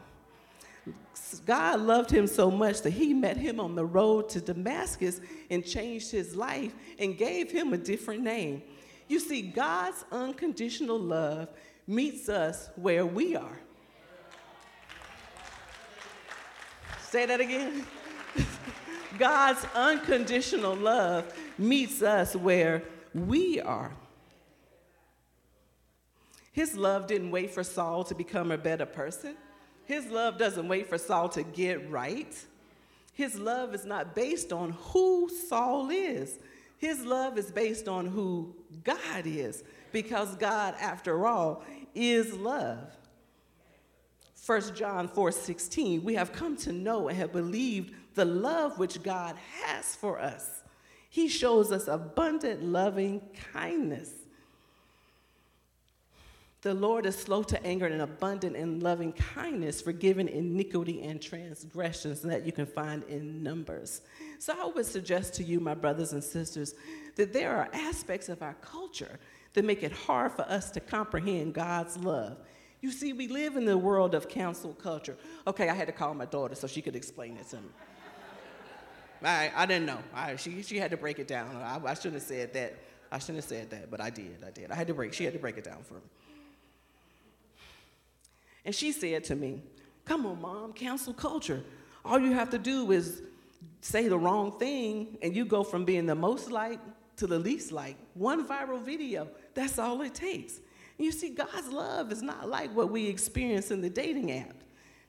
God 1.46 1.82
loved 1.82 2.12
him 2.12 2.28
so 2.28 2.50
much 2.50 2.82
that 2.82 2.92
he 2.92 3.14
met 3.14 3.38
him 3.38 3.60
on 3.60 3.76
the 3.76 3.86
road 3.86 4.30
to 4.30 4.42
Damascus 4.42 5.20
and 5.50 5.66
changed 5.66 6.12
his 6.12 6.36
life 6.36 6.74
and 7.00 7.18
gave 7.18 7.52
him 7.52 7.74
a 7.74 7.78
different 7.78 8.24
name. 8.24 8.62
You 9.08 9.20
see, 9.20 9.42
God's 9.42 10.06
unconditional 10.12 11.00
love 11.00 11.50
meets 11.88 12.30
us 12.30 12.70
where 12.76 13.06
we 13.06 13.36
are. 13.36 13.60
Say 17.10 17.26
that 17.26 17.40
again. 17.40 17.86
God's 19.18 19.66
unconditional 19.74 20.76
love 20.76 21.34
meets 21.58 22.02
us 22.02 22.36
where 22.36 22.84
we 23.14 23.62
are. 23.62 23.92
His 26.52 26.76
love 26.76 27.08
didn't 27.08 27.32
wait 27.32 27.52
for 27.52 27.64
Saul 27.64 28.04
to 28.06 28.16
become 28.16 28.52
a 28.52 28.58
better 28.58 28.86
person. 28.86 29.38
His 29.88 30.06
love 30.08 30.38
doesn't 30.38 30.68
wait 30.68 30.90
for 30.90 30.98
Saul 30.98 31.30
to 31.30 31.44
get 31.44 31.90
right. 31.90 32.36
His 33.14 33.40
love 33.40 33.74
is 33.74 33.86
not 33.86 34.14
based 34.14 34.52
on 34.52 34.72
who 34.72 35.30
Saul 35.48 35.90
is. 35.90 36.38
His 36.78 37.04
love 37.04 37.38
is 37.38 37.50
based 37.52 37.88
on 37.88 38.06
who 38.06 38.54
God 38.84 39.26
is, 39.26 39.64
because 39.92 40.36
God, 40.36 40.76
after 40.80 41.26
all, 41.26 41.64
is 41.96 42.34
love. 42.34 42.96
1 44.46 44.76
John 44.76 45.08
4 45.08 45.32
16, 45.32 46.04
we 46.04 46.14
have 46.14 46.32
come 46.32 46.56
to 46.58 46.72
know 46.72 47.08
and 47.08 47.18
have 47.18 47.32
believed 47.32 47.94
the 48.14 48.26
love 48.26 48.78
which 48.78 49.02
God 49.02 49.36
has 49.64 49.96
for 49.96 50.20
us. 50.20 50.64
He 51.10 51.30
shows 51.30 51.72
us 51.72 51.88
abundant 51.88 52.64
loving 52.64 53.22
kindness. 53.54 54.12
The 56.62 56.74
Lord 56.74 57.06
is 57.06 57.16
slow 57.16 57.44
to 57.44 57.64
anger 57.66 57.86
and 57.86 58.02
abundant 58.02 58.56
in 58.56 58.80
loving 58.80 59.14
kindness, 59.14 59.80
forgiving 59.80 60.28
iniquity 60.28 61.04
and 61.04 61.22
transgressions 61.22 62.22
that 62.22 62.46
you 62.46 62.52
can 62.52 62.66
find 62.66 63.04
in 63.04 63.44
Numbers. 63.44 64.02
So 64.40 64.56
I 64.60 64.66
would 64.66 64.86
suggest 64.86 65.36
to 65.36 65.44
you, 65.44 65.60
my 65.60 65.76
brothers 65.76 66.14
and 66.14 66.24
sisters, 66.24 66.74
that 67.16 67.32
there 67.32 67.56
are 67.56 67.70
aspects 67.74 68.28
of 68.28 68.42
our 68.42 68.56
culture 68.56 69.20
that 69.54 69.66
make 69.66 69.84
it 69.84 69.92
hard 69.92 70.32
for 70.32 70.44
us 70.44 70.72
to 70.72 70.80
comprehend 70.80 71.54
God's 71.54 71.96
love. 71.96 72.38
You 72.82 72.92
see, 72.92 73.14
we 73.14 73.28
live 73.28 73.56
in 73.56 73.66
the 73.66 73.78
world 73.78 74.16
of 74.16 74.28
cancel 74.28 74.74
culture. 74.74 75.18
Okay, 75.46 75.70
I 75.70 75.76
had 75.76 75.88
to 75.88 75.94
call 75.94 76.16
my 76.16 76.26
daughter 76.26 76.56
so 76.56 76.68
she 76.68 76.82
could 76.82 76.96
explain 76.96 77.38
it 77.38 77.48
to 77.50 77.58
me. 77.58 77.70
I, 79.24 79.52
I 79.56 79.66
didn't 79.66 79.86
know. 79.86 80.00
I, 80.14 80.36
she, 80.36 80.62
she 80.64 80.78
had 80.78 80.92
to 80.92 80.98
break 80.98 81.20
it 81.20 81.28
down. 81.28 81.56
I, 81.56 81.80
I 81.84 81.94
shouldn't 81.94 82.16
have 82.16 82.24
said 82.24 82.54
that. 82.54 82.78
I 83.12 83.20
shouldn't 83.20 83.38
have 83.38 83.46
said 83.46 83.70
that, 83.72 83.90
but 83.90 84.02
I 84.02 84.10
did. 84.10 84.44
I 84.46 84.52
did. 84.52 84.72
I 84.72 84.76
had 84.76 84.88
to 84.88 84.94
break. 84.94 85.14
She 85.14 85.24
had 85.24 85.34
to 85.34 85.40
break 85.40 85.58
it 85.58 85.64
down 85.64 85.84
for 85.84 85.96
me. 85.96 86.02
And 88.68 88.76
she 88.76 88.92
said 88.92 89.24
to 89.24 89.36
me, 89.36 89.62
Come 90.04 90.26
on, 90.26 90.42
mom, 90.42 90.74
cancel 90.74 91.14
culture. 91.14 91.64
All 92.04 92.20
you 92.20 92.34
have 92.34 92.50
to 92.50 92.58
do 92.58 92.92
is 92.92 93.22
say 93.80 94.10
the 94.10 94.20
wrong 94.20 94.60
thing, 94.60 95.18
and 95.22 95.34
you 95.34 95.46
go 95.46 95.64
from 95.64 95.86
being 95.86 96.06
the 96.06 96.16
most 96.16 96.52
liked 96.52 96.86
to 97.16 97.28
the 97.28 97.40
least 97.40 97.72
liked. 97.72 98.00
One 98.14 98.46
viral 98.46 98.82
video, 98.82 99.30
that's 99.54 99.80
all 99.80 100.02
it 100.02 100.14
takes. 100.14 100.60
You 100.98 101.14
see, 101.14 101.30
God's 101.30 101.70
love 101.70 102.12
is 102.12 102.22
not 102.22 102.50
like 102.50 102.76
what 102.76 102.92
we 102.92 103.08
experience 103.08 103.72
in 103.72 103.82
the 103.82 103.90
dating 103.90 104.32
app. 104.34 104.56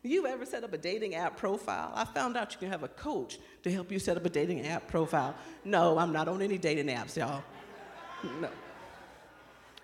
You 0.04 0.28
ever 0.28 0.46
set 0.46 0.62
up 0.62 0.72
a 0.72 0.78
dating 0.78 1.16
app 1.16 1.36
profile? 1.36 1.90
I 1.96 2.04
found 2.04 2.36
out 2.36 2.52
you 2.52 2.60
can 2.60 2.70
have 2.70 2.84
a 2.84 2.88
coach 2.88 3.38
to 3.64 3.72
help 3.72 3.90
you 3.90 3.98
set 3.98 4.16
up 4.16 4.24
a 4.24 4.30
dating 4.30 4.66
app 4.66 4.86
profile. 4.86 5.34
No, 5.64 5.98
I'm 5.98 6.12
not 6.12 6.28
on 6.28 6.42
any 6.42 6.58
dating 6.58 6.86
apps, 6.86 7.16
y'all. 7.16 7.42
No. 8.40 8.50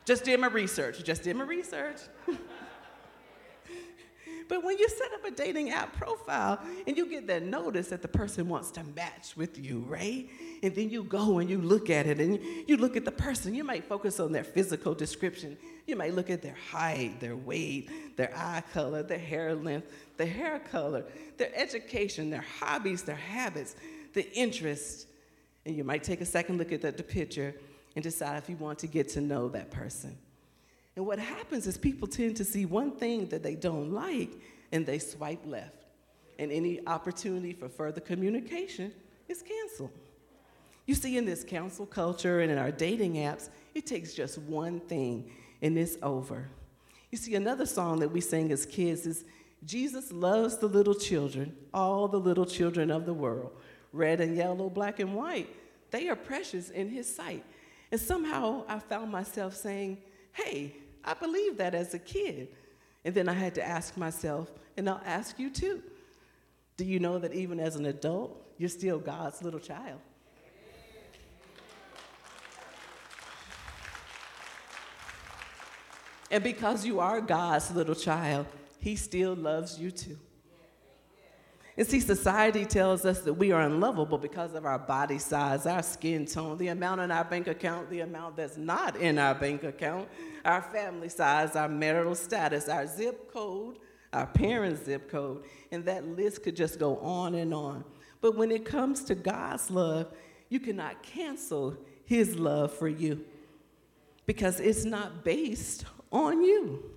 Just 0.04 0.24
did 0.24 0.38
my 0.38 0.48
research. 0.48 1.02
Just 1.02 1.22
did 1.22 1.34
my 1.34 1.44
research. 1.44 1.98
But 4.48 4.62
when 4.62 4.78
you 4.78 4.88
set 4.88 5.12
up 5.14 5.24
a 5.24 5.30
dating 5.30 5.70
app 5.70 5.96
profile 5.96 6.60
and 6.86 6.96
you 6.96 7.08
get 7.08 7.26
that 7.28 7.42
notice 7.42 7.88
that 7.88 8.02
the 8.02 8.08
person 8.08 8.48
wants 8.48 8.70
to 8.72 8.84
match 8.94 9.36
with 9.36 9.58
you, 9.58 9.80
right? 9.88 10.28
And 10.62 10.74
then 10.74 10.90
you 10.90 11.04
go 11.04 11.38
and 11.38 11.48
you 11.48 11.60
look 11.60 11.90
at 11.90 12.06
it 12.06 12.20
and 12.20 12.38
you 12.68 12.76
look 12.76 12.96
at 12.96 13.04
the 13.04 13.12
person. 13.12 13.54
You 13.54 13.64
might 13.64 13.84
focus 13.84 14.20
on 14.20 14.32
their 14.32 14.44
physical 14.44 14.94
description. 14.94 15.56
You 15.86 15.96
might 15.96 16.14
look 16.14 16.30
at 16.30 16.42
their 16.42 16.56
height, 16.70 17.20
their 17.20 17.36
weight, 17.36 18.16
their 18.16 18.32
eye 18.36 18.62
color, 18.72 19.02
their 19.02 19.18
hair 19.18 19.54
length, 19.54 19.90
their 20.16 20.26
hair 20.26 20.58
color, 20.58 21.04
their 21.36 21.50
education, 21.54 22.30
their 22.30 22.44
hobbies, 22.60 23.02
their 23.02 23.16
habits, 23.16 23.76
the 24.12 24.30
interests. 24.36 25.06
And 25.66 25.76
you 25.76 25.84
might 25.84 26.04
take 26.04 26.20
a 26.20 26.26
second 26.26 26.58
look 26.58 26.72
at 26.72 26.82
the, 26.82 26.92
the 26.92 27.02
picture 27.02 27.54
and 27.94 28.02
decide 28.02 28.38
if 28.38 28.48
you 28.48 28.56
want 28.56 28.78
to 28.80 28.86
get 28.86 29.08
to 29.10 29.20
know 29.20 29.48
that 29.48 29.70
person. 29.70 30.16
And 30.96 31.06
what 31.06 31.18
happens 31.18 31.66
is 31.66 31.76
people 31.76 32.06
tend 32.06 32.36
to 32.36 32.44
see 32.44 32.66
one 32.66 32.92
thing 32.92 33.28
that 33.28 33.42
they 33.42 33.54
don't 33.54 33.92
like 33.92 34.30
and 34.72 34.86
they 34.86 34.98
swipe 34.98 35.44
left. 35.44 35.84
And 36.38 36.52
any 36.52 36.86
opportunity 36.86 37.52
for 37.52 37.68
further 37.68 38.00
communication 38.00 38.92
is 39.28 39.42
canceled. 39.42 39.90
You 40.86 40.94
see, 40.94 41.16
in 41.16 41.24
this 41.24 41.42
cancel 41.44 41.86
culture 41.86 42.40
and 42.40 42.50
in 42.50 42.58
our 42.58 42.70
dating 42.70 43.14
apps, 43.14 43.48
it 43.74 43.86
takes 43.86 44.14
just 44.14 44.38
one 44.38 44.80
thing 44.80 45.30
and 45.62 45.78
it's 45.78 45.96
over. 46.02 46.48
You 47.10 47.18
see, 47.18 47.34
another 47.34 47.66
song 47.66 48.00
that 48.00 48.10
we 48.10 48.20
sing 48.20 48.52
as 48.52 48.66
kids 48.66 49.06
is 49.06 49.24
Jesus 49.64 50.12
loves 50.12 50.58
the 50.58 50.66
little 50.66 50.94
children, 50.94 51.56
all 51.72 52.06
the 52.06 52.20
little 52.20 52.44
children 52.44 52.90
of 52.90 53.06
the 53.06 53.14
world, 53.14 53.52
red 53.92 54.20
and 54.20 54.36
yellow, 54.36 54.68
black 54.68 55.00
and 55.00 55.14
white. 55.14 55.48
They 55.90 56.08
are 56.08 56.16
precious 56.16 56.70
in 56.70 56.90
his 56.90 57.12
sight. 57.12 57.44
And 57.90 58.00
somehow 58.00 58.64
I 58.68 58.78
found 58.80 59.10
myself 59.10 59.54
saying, 59.54 59.98
hey, 60.32 60.74
I 61.04 61.14
believed 61.14 61.58
that 61.58 61.74
as 61.74 61.94
a 61.94 61.98
kid. 61.98 62.48
And 63.04 63.14
then 63.14 63.28
I 63.28 63.34
had 63.34 63.54
to 63.56 63.66
ask 63.66 63.96
myself, 63.96 64.50
and 64.76 64.88
I'll 64.88 65.02
ask 65.04 65.38
you 65.38 65.50
too 65.50 65.82
do 66.76 66.84
you 66.84 66.98
know 66.98 67.18
that 67.18 67.32
even 67.32 67.60
as 67.60 67.76
an 67.76 67.86
adult, 67.86 68.44
you're 68.58 68.68
still 68.68 68.98
God's 68.98 69.42
little 69.42 69.60
child? 69.60 70.00
And 76.30 76.42
because 76.42 76.84
you 76.84 76.98
are 76.98 77.20
God's 77.20 77.70
little 77.70 77.94
child, 77.94 78.46
He 78.80 78.96
still 78.96 79.36
loves 79.36 79.78
you 79.78 79.92
too. 79.92 80.18
And 81.76 81.86
see, 81.86 81.98
society 81.98 82.64
tells 82.64 83.04
us 83.04 83.20
that 83.22 83.34
we 83.34 83.50
are 83.50 83.62
unlovable 83.62 84.18
because 84.18 84.54
of 84.54 84.64
our 84.64 84.78
body 84.78 85.18
size, 85.18 85.66
our 85.66 85.82
skin 85.82 86.24
tone, 86.24 86.56
the 86.56 86.68
amount 86.68 87.00
in 87.00 87.10
our 87.10 87.24
bank 87.24 87.48
account, 87.48 87.90
the 87.90 88.00
amount 88.00 88.36
that's 88.36 88.56
not 88.56 88.96
in 88.96 89.18
our 89.18 89.34
bank 89.34 89.64
account, 89.64 90.08
our 90.44 90.62
family 90.62 91.08
size, 91.08 91.56
our 91.56 91.68
marital 91.68 92.14
status, 92.14 92.68
our 92.68 92.86
zip 92.86 93.32
code, 93.32 93.78
our 94.12 94.26
parents' 94.26 94.84
zip 94.84 95.10
code, 95.10 95.44
and 95.72 95.84
that 95.84 96.06
list 96.06 96.44
could 96.44 96.54
just 96.54 96.78
go 96.78 96.98
on 96.98 97.34
and 97.34 97.52
on. 97.52 97.84
But 98.20 98.36
when 98.36 98.52
it 98.52 98.64
comes 98.64 99.02
to 99.04 99.16
God's 99.16 99.68
love, 99.68 100.14
you 100.48 100.60
cannot 100.60 101.02
cancel 101.02 101.76
His 102.04 102.36
love 102.36 102.72
for 102.72 102.86
you 102.86 103.24
because 104.26 104.60
it's 104.60 104.84
not 104.84 105.24
based 105.24 105.84
on 106.12 106.42
you 106.44 106.93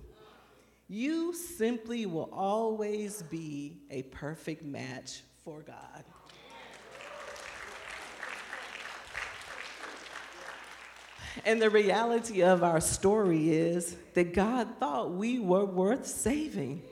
you 0.88 1.34
simply 1.34 2.06
will 2.06 2.30
always 2.32 3.22
be 3.22 3.76
a 3.90 4.02
perfect 4.04 4.64
match 4.64 5.22
for 5.44 5.60
God. 5.62 6.04
And 11.44 11.62
the 11.62 11.70
reality 11.70 12.42
of 12.42 12.64
our 12.64 12.80
story 12.80 13.50
is 13.50 13.96
that 14.14 14.32
God 14.34 14.68
thought 14.80 15.12
we 15.12 15.38
were 15.38 15.64
worth 15.64 16.06
saving. 16.06 16.82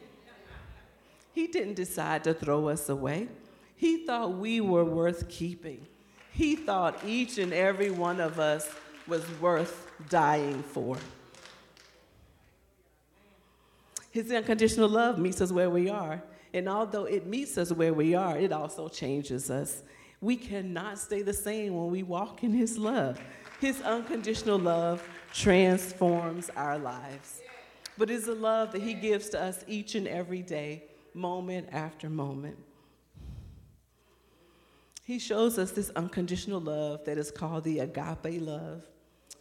He 1.32 1.46
didn't 1.46 1.74
decide 1.74 2.24
to 2.24 2.34
throw 2.34 2.68
us 2.68 2.88
away. 2.88 3.28
He 3.76 4.06
thought 4.06 4.32
we 4.34 4.60
were 4.60 4.84
worth 4.84 5.28
keeping. 5.28 5.86
He 6.32 6.54
thought 6.54 7.00
each 7.04 7.38
and 7.38 7.52
every 7.52 7.90
one 7.90 8.20
of 8.20 8.38
us 8.38 8.68
was 9.06 9.24
worth 9.40 9.90
dying 10.08 10.62
for. 10.62 10.96
His 14.16 14.32
unconditional 14.32 14.88
love 14.88 15.18
meets 15.18 15.42
us 15.42 15.52
where 15.52 15.68
we 15.68 15.90
are. 15.90 16.22
And 16.54 16.70
although 16.70 17.04
it 17.04 17.26
meets 17.26 17.58
us 17.58 17.70
where 17.70 17.92
we 17.92 18.14
are, 18.14 18.38
it 18.38 18.50
also 18.50 18.88
changes 18.88 19.50
us. 19.50 19.82
We 20.22 20.36
cannot 20.36 20.98
stay 20.98 21.20
the 21.20 21.34
same 21.34 21.74
when 21.74 21.90
we 21.90 22.02
walk 22.02 22.42
in 22.42 22.54
His 22.54 22.78
love. 22.78 23.20
His 23.60 23.82
unconditional 23.82 24.58
love 24.58 25.06
transforms 25.34 26.48
our 26.56 26.78
lives. 26.78 27.42
But 27.98 28.08
it's 28.08 28.26
a 28.26 28.32
love 28.32 28.72
that 28.72 28.80
He 28.80 28.94
gives 28.94 29.28
to 29.30 29.42
us 29.42 29.62
each 29.68 29.94
and 29.94 30.08
every 30.08 30.40
day, 30.40 30.84
moment 31.12 31.68
after 31.70 32.08
moment. 32.08 32.56
He 35.04 35.18
shows 35.18 35.58
us 35.58 35.72
this 35.72 35.90
unconditional 35.90 36.62
love 36.62 37.04
that 37.04 37.18
is 37.18 37.30
called 37.30 37.64
the 37.64 37.80
agape 37.80 38.40
love. 38.40 38.80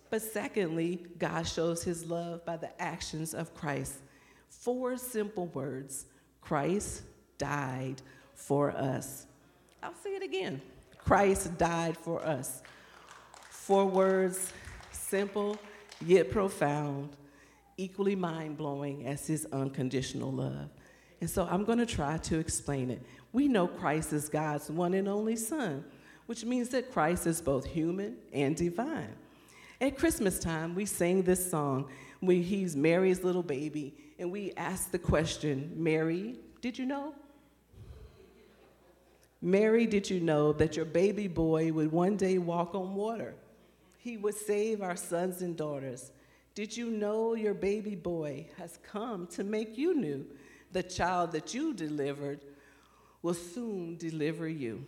But 0.10 0.22
secondly, 0.22 1.06
God 1.18 1.48
shows 1.48 1.82
His 1.82 2.06
love 2.06 2.46
by 2.46 2.58
the 2.58 2.82
actions 2.82 3.34
of 3.34 3.56
Christ. 3.56 4.00
Four 4.66 4.98
simple 4.98 5.46
words 5.46 6.08
Christ 6.42 7.04
died 7.38 8.02
for 8.34 8.72
us. 8.72 9.28
I'll 9.84 9.94
say 9.94 10.16
it 10.16 10.24
again 10.24 10.60
Christ 10.98 11.56
died 11.60 11.96
for 11.96 12.26
us. 12.26 12.64
Four 13.52 13.86
words, 13.86 14.52
simple 14.92 15.60
yet 16.04 16.32
profound, 16.32 17.10
equally 17.78 18.16
mind 18.16 18.58
blowing 18.58 19.06
as 19.06 19.28
his 19.28 19.46
unconditional 19.54 20.32
love. 20.32 20.70
And 21.22 21.30
so 21.30 21.48
I'm 21.48 21.64
going 21.64 21.78
to 21.78 21.86
try 21.86 22.18
to 22.18 22.40
explain 22.40 22.90
it. 22.90 23.04
We 23.34 23.48
know 23.48 23.68
Christ 23.68 24.14
is 24.14 24.30
God's 24.30 24.72
one 24.72 24.96
and 24.96 25.08
only 25.08 25.36
Son, 25.36 25.86
which 26.26 26.44
means 26.44 26.70
that 26.70 26.92
Christ 26.92 27.28
is 27.28 27.40
both 27.40 27.68
human 27.68 28.16
and 28.34 28.56
divine. 28.56 29.14
At 29.80 29.96
Christmas 29.96 30.40
time, 30.40 30.74
we 30.74 30.88
sing 30.88 31.22
this 31.22 31.52
song 31.52 31.88
when 32.20 32.42
he's 32.42 32.76
Mary's 32.76 33.24
little 33.24 33.44
baby, 33.44 33.94
and 34.18 34.32
we 34.32 34.54
ask 34.58 34.92
the 34.92 35.00
question 35.00 35.72
Mary, 35.76 36.36
did 36.62 36.78
you 36.78 36.86
know? 36.86 37.14
Mary, 39.42 39.86
did 39.86 40.10
you 40.10 40.20
know 40.20 40.54
that 40.54 40.76
your 40.76 40.86
baby 40.86 41.28
boy 41.28 41.72
would 41.72 41.92
one 41.92 42.18
day 42.18 42.38
walk 42.38 42.74
on 42.74 42.96
water? 42.96 43.36
He 44.00 44.18
would 44.18 44.34
save 44.34 44.82
our 44.82 44.96
sons 44.96 45.42
and 45.42 45.56
daughters. 45.56 46.12
Did 46.56 46.76
you 46.76 46.90
know 46.90 47.36
your 47.36 47.54
baby 47.54 47.96
boy 47.96 48.48
has 48.58 48.80
come 48.82 49.28
to 49.28 49.44
make 49.44 49.78
you 49.78 49.94
new? 49.94 50.26
The 50.72 50.84
child 50.84 51.32
that 51.34 51.54
you 51.54 51.74
delivered 51.74 52.40
will 53.22 53.34
soon 53.34 53.98
deliver 53.98 54.48
you. 54.48 54.86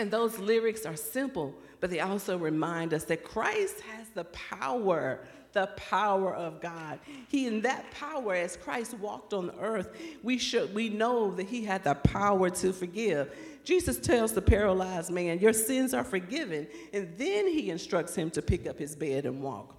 And 0.00 0.10
those 0.10 0.38
lyrics 0.38 0.86
are 0.86 0.96
simple, 0.96 1.54
but 1.78 1.90
they 1.90 2.00
also 2.00 2.38
remind 2.38 2.94
us 2.94 3.04
that 3.04 3.22
Christ 3.22 3.80
has 3.80 4.08
the 4.14 4.24
power, 4.24 5.20
the 5.52 5.66
power 5.76 6.34
of 6.34 6.62
God. 6.62 7.00
He 7.28 7.46
in 7.46 7.60
that 7.60 7.90
power, 7.90 8.34
as 8.34 8.56
Christ 8.56 8.94
walked 8.94 9.34
on 9.34 9.48
the 9.48 9.58
earth, 9.58 9.94
we 10.22 10.38
should 10.38 10.74
we 10.74 10.88
know 10.88 11.32
that 11.32 11.48
he 11.48 11.66
had 11.66 11.84
the 11.84 11.96
power 11.96 12.48
to 12.48 12.72
forgive. 12.72 13.36
Jesus 13.62 13.98
tells 13.98 14.32
the 14.32 14.40
paralyzed 14.40 15.10
man, 15.10 15.38
Your 15.38 15.52
sins 15.52 15.92
are 15.92 16.02
forgiven, 16.02 16.66
and 16.94 17.12
then 17.18 17.46
he 17.46 17.68
instructs 17.68 18.14
him 18.14 18.30
to 18.30 18.40
pick 18.40 18.66
up 18.66 18.78
his 18.78 18.96
bed 18.96 19.26
and 19.26 19.42
walk. 19.42 19.76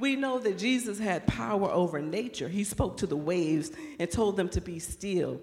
We 0.00 0.16
know 0.16 0.40
that 0.40 0.58
Jesus 0.58 0.98
had 0.98 1.28
power 1.28 1.70
over 1.70 2.02
nature. 2.02 2.48
He 2.48 2.64
spoke 2.64 2.96
to 2.96 3.06
the 3.06 3.16
waves 3.16 3.70
and 4.00 4.10
told 4.10 4.36
them 4.36 4.48
to 4.48 4.60
be 4.60 4.80
still. 4.80 5.40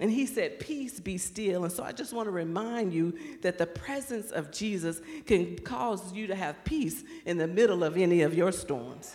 And 0.00 0.10
he 0.10 0.24
said, 0.24 0.58
Peace 0.58 0.98
be 0.98 1.18
still. 1.18 1.64
And 1.64 1.72
so 1.72 1.84
I 1.84 1.92
just 1.92 2.14
want 2.14 2.26
to 2.26 2.30
remind 2.30 2.94
you 2.94 3.14
that 3.42 3.58
the 3.58 3.66
presence 3.66 4.30
of 4.30 4.50
Jesus 4.50 5.00
can 5.26 5.58
cause 5.58 6.12
you 6.12 6.26
to 6.26 6.34
have 6.34 6.64
peace 6.64 7.04
in 7.26 7.36
the 7.36 7.46
middle 7.46 7.84
of 7.84 7.98
any 7.98 8.22
of 8.22 8.34
your 8.34 8.50
storms. 8.50 9.14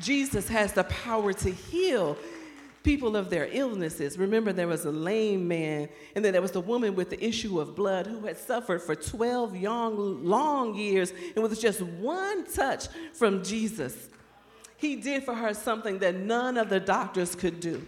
Jesus 0.00 0.48
has 0.48 0.72
the 0.72 0.84
power 0.84 1.32
to 1.34 1.50
heal 1.50 2.16
people 2.82 3.16
of 3.16 3.30
their 3.30 3.48
illnesses. 3.52 4.18
Remember, 4.18 4.52
there 4.52 4.68
was 4.68 4.84
a 4.84 4.90
lame 4.90 5.46
man, 5.46 5.88
and 6.14 6.24
then 6.24 6.32
there 6.32 6.42
was 6.42 6.52
the 6.52 6.60
woman 6.60 6.94
with 6.94 7.10
the 7.10 7.24
issue 7.24 7.60
of 7.60 7.74
blood 7.74 8.06
who 8.06 8.26
had 8.26 8.38
suffered 8.38 8.82
for 8.82 8.94
12 8.94 9.56
young, 9.56 10.24
long 10.24 10.74
years, 10.74 11.12
and 11.34 11.42
with 11.42 11.58
just 11.60 11.80
one 11.80 12.44
touch 12.44 12.88
from 13.12 13.42
Jesus, 13.42 14.08
he 14.76 14.96
did 14.96 15.24
for 15.24 15.34
her 15.34 15.54
something 15.54 15.98
that 16.00 16.14
none 16.14 16.56
of 16.56 16.68
the 16.68 16.80
doctors 16.80 17.34
could 17.34 17.60
do. 17.60 17.84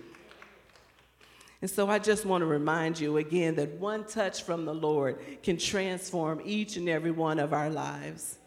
And 1.66 1.70
so 1.73 1.90
I 1.90 1.99
just 1.99 2.25
want 2.25 2.42
to 2.42 2.46
remind 2.46 3.00
you 3.00 3.16
again 3.16 3.56
that 3.56 3.73
one 3.80 4.04
touch 4.04 4.44
from 4.44 4.66
the 4.66 4.73
Lord 4.73 5.18
can 5.42 5.56
transform 5.56 6.40
each 6.44 6.76
and 6.76 6.88
every 6.88 7.11
one 7.11 7.40
of 7.40 7.52
our 7.52 7.68
lives. 7.68 8.38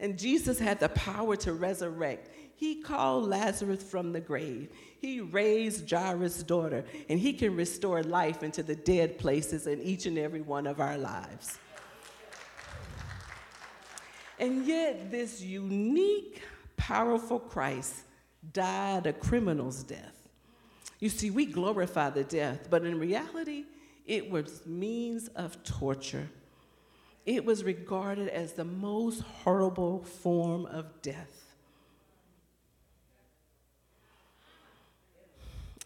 And 0.00 0.18
Jesus 0.18 0.58
had 0.58 0.80
the 0.80 0.88
power 0.88 1.36
to 1.36 1.52
resurrect. 1.52 2.30
He 2.56 2.82
called 2.82 3.28
Lazarus 3.28 3.80
from 3.80 4.12
the 4.12 4.18
grave. 4.18 4.70
He 5.00 5.20
raised 5.20 5.88
Jairus' 5.88 6.42
daughter, 6.42 6.84
and 7.08 7.20
he 7.20 7.32
can 7.32 7.54
restore 7.54 8.02
life 8.02 8.42
into 8.42 8.64
the 8.64 8.74
dead 8.74 9.18
places 9.18 9.68
in 9.68 9.80
each 9.80 10.06
and 10.06 10.18
every 10.18 10.40
one 10.40 10.66
of 10.66 10.80
our 10.80 10.98
lives. 10.98 11.60
And 14.40 14.66
yet, 14.66 15.12
this 15.12 15.40
unique, 15.40 16.42
powerful 16.76 17.38
Christ 17.38 17.94
died 18.52 19.06
a 19.06 19.12
criminal's 19.12 19.84
death. 19.84 20.23
You 21.00 21.08
see, 21.08 21.30
we 21.30 21.46
glorify 21.46 22.10
the 22.10 22.24
death, 22.24 22.68
but 22.70 22.84
in 22.84 22.98
reality, 22.98 23.64
it 24.06 24.30
was 24.30 24.64
means 24.66 25.28
of 25.28 25.62
torture. 25.64 26.28
It 27.26 27.44
was 27.44 27.64
regarded 27.64 28.28
as 28.28 28.52
the 28.52 28.64
most 28.64 29.22
horrible 29.22 30.04
form 30.04 30.66
of 30.66 31.02
death. 31.02 31.44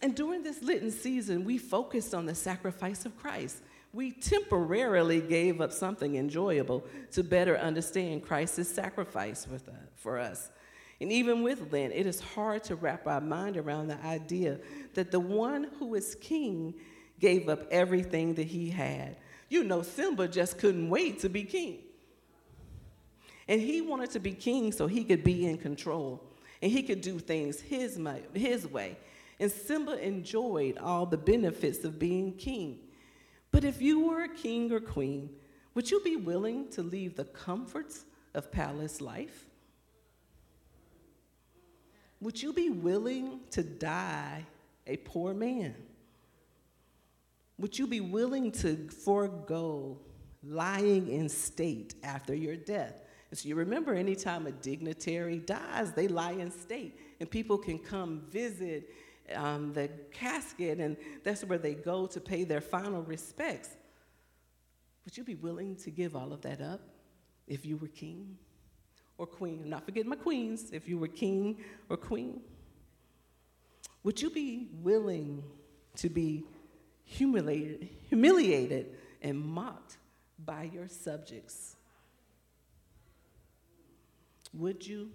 And 0.00 0.14
during 0.14 0.42
this 0.42 0.62
Lenten 0.62 0.90
season, 0.90 1.44
we 1.44 1.58
focused 1.58 2.14
on 2.14 2.26
the 2.26 2.34
sacrifice 2.34 3.04
of 3.04 3.16
Christ. 3.18 3.58
We 3.92 4.12
temporarily 4.12 5.20
gave 5.20 5.60
up 5.60 5.72
something 5.72 6.16
enjoyable 6.16 6.84
to 7.12 7.24
better 7.24 7.56
understand 7.58 8.22
Christ's 8.22 8.68
sacrifice 8.68 9.46
uh, 9.52 9.72
for 9.96 10.18
us. 10.18 10.50
And 11.00 11.12
even 11.12 11.42
with 11.42 11.72
Lent, 11.72 11.92
it 11.94 12.06
is 12.06 12.20
hard 12.20 12.64
to 12.64 12.74
wrap 12.74 13.06
our 13.06 13.20
mind 13.20 13.56
around 13.56 13.88
the 13.88 14.04
idea 14.04 14.58
that 14.94 15.10
the 15.10 15.20
one 15.20 15.68
who 15.78 15.94
is 15.94 16.16
king 16.16 16.74
gave 17.20 17.48
up 17.48 17.66
everything 17.70 18.34
that 18.34 18.46
he 18.46 18.70
had. 18.70 19.16
You 19.48 19.64
know, 19.64 19.82
Simba 19.82 20.28
just 20.28 20.58
couldn't 20.58 20.88
wait 20.88 21.20
to 21.20 21.28
be 21.28 21.44
king. 21.44 21.78
And 23.46 23.60
he 23.60 23.80
wanted 23.80 24.10
to 24.10 24.20
be 24.20 24.32
king 24.32 24.72
so 24.72 24.86
he 24.86 25.04
could 25.04 25.24
be 25.24 25.46
in 25.46 25.56
control 25.56 26.22
and 26.60 26.70
he 26.70 26.82
could 26.82 27.00
do 27.00 27.18
things 27.18 27.60
his, 27.60 27.98
his 28.34 28.66
way. 28.66 28.96
And 29.40 29.50
Simba 29.50 30.04
enjoyed 30.04 30.78
all 30.78 31.06
the 31.06 31.16
benefits 31.16 31.84
of 31.84 31.98
being 31.98 32.32
king. 32.32 32.80
But 33.52 33.64
if 33.64 33.80
you 33.80 34.00
were 34.00 34.24
a 34.24 34.28
king 34.28 34.72
or 34.72 34.80
queen, 34.80 35.30
would 35.74 35.90
you 35.90 36.00
be 36.00 36.16
willing 36.16 36.68
to 36.70 36.82
leave 36.82 37.16
the 37.16 37.24
comforts 37.24 38.04
of 38.34 38.50
palace 38.50 39.00
life? 39.00 39.47
Would 42.20 42.42
you 42.42 42.52
be 42.52 42.70
willing 42.70 43.40
to 43.50 43.62
die 43.62 44.44
a 44.86 44.96
poor 44.96 45.34
man? 45.34 45.74
Would 47.58 47.78
you 47.78 47.86
be 47.86 48.00
willing 48.00 48.52
to 48.52 48.88
forego 48.88 49.98
lying 50.42 51.08
in 51.08 51.28
state 51.28 51.94
after 52.02 52.34
your 52.34 52.56
death? 52.56 53.02
And 53.30 53.38
so 53.38 53.48
you 53.48 53.56
remember, 53.56 53.94
anytime 53.94 54.46
a 54.46 54.52
dignitary 54.52 55.38
dies, 55.38 55.92
they 55.92 56.08
lie 56.08 56.32
in 56.32 56.50
state, 56.50 56.98
and 57.20 57.30
people 57.30 57.58
can 57.58 57.78
come 57.78 58.22
visit 58.30 58.88
um, 59.34 59.72
the 59.72 59.90
casket, 60.12 60.78
and 60.78 60.96
that's 61.24 61.44
where 61.44 61.58
they 61.58 61.74
go 61.74 62.06
to 62.06 62.20
pay 62.20 62.44
their 62.44 62.60
final 62.60 63.02
respects. 63.02 63.70
Would 65.04 65.16
you 65.16 65.24
be 65.24 65.34
willing 65.34 65.76
to 65.76 65.90
give 65.90 66.16
all 66.16 66.32
of 66.32 66.40
that 66.42 66.60
up 66.60 66.80
if 67.46 67.66
you 67.66 67.76
were 67.76 67.88
king? 67.88 68.38
Or 69.18 69.26
queen. 69.26 69.60
I'm 69.64 69.70
not 69.70 69.84
forgetting 69.84 70.08
my 70.08 70.16
queens, 70.16 70.70
if 70.72 70.88
you 70.88 70.98
were 70.98 71.08
king 71.08 71.58
or 71.90 71.96
queen. 71.96 72.40
Would 74.04 74.22
you 74.22 74.30
be 74.30 74.68
willing 74.80 75.42
to 75.96 76.08
be 76.08 76.44
humiliated, 77.04 77.88
humiliated 78.08 78.94
and 79.20 79.38
mocked 79.38 79.98
by 80.44 80.70
your 80.72 80.88
subjects? 80.88 81.76
Would 84.54 84.86
you? 84.86 85.10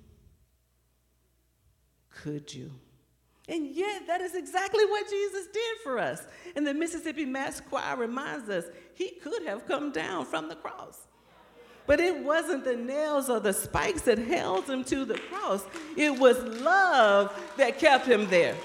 Could 2.09 2.53
you? 2.53 2.71
And 3.47 3.67
yet, 3.75 4.07
that 4.07 4.21
is 4.21 4.35
exactly 4.35 4.85
what 4.85 5.09
Jesus 5.09 5.47
did 5.47 5.77
for 5.83 5.99
us. 5.99 6.25
And 6.55 6.65
the 6.65 6.73
Mississippi 6.73 7.25
Mass 7.25 7.59
Choir 7.59 7.97
reminds 7.97 8.49
us 8.49 8.65
he 8.93 9.11
could 9.21 9.43
have 9.43 9.67
come 9.67 9.91
down 9.91 10.25
from 10.25 10.47
the 10.47 10.55
cross. 10.55 11.07
But 11.85 11.99
it 11.99 12.23
wasn't 12.23 12.63
the 12.63 12.75
nails 12.75 13.29
or 13.29 13.39
the 13.39 13.53
spikes 13.53 14.01
that 14.03 14.17
held 14.17 14.69
him 14.69 14.83
to 14.85 15.05
the 15.05 15.17
cross, 15.17 15.65
it 15.97 16.17
was 16.17 16.37
love 16.61 17.37
that 17.57 17.77
kept 17.77 18.05
him 18.05 18.29
there. 18.29 18.55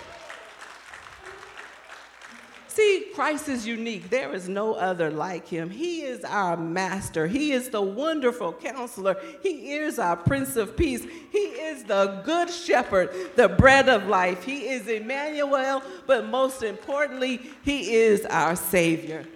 See, 2.69 3.07
Christ 3.13 3.49
is 3.49 3.67
unique. 3.67 4.09
There 4.09 4.33
is 4.33 4.49
no 4.49 4.75
other 4.75 5.11
like 5.11 5.49
him. 5.49 5.69
He 5.69 6.03
is 6.03 6.23
our 6.23 6.57
master. 6.57 7.27
He 7.27 7.51
is 7.51 7.71
the 7.71 7.83
wonderful 7.83 8.53
counselor. 8.53 9.17
He 9.43 9.73
is 9.73 9.99
our 9.99 10.17
prince 10.17 10.55
of 10.55 10.77
peace. 10.77 11.05
He 11.33 11.39
is 11.39 11.83
the 11.83 12.23
good 12.25 12.49
shepherd, 12.49 13.11
the 13.35 13.49
bread 13.49 13.89
of 13.89 14.07
life. 14.07 14.45
He 14.45 14.69
is 14.69 14.87
Emmanuel, 14.87 15.83
but 16.07 16.27
most 16.27 16.63
importantly, 16.63 17.41
he 17.65 17.97
is 17.97 18.25
our 18.27 18.55
savior 18.55 19.27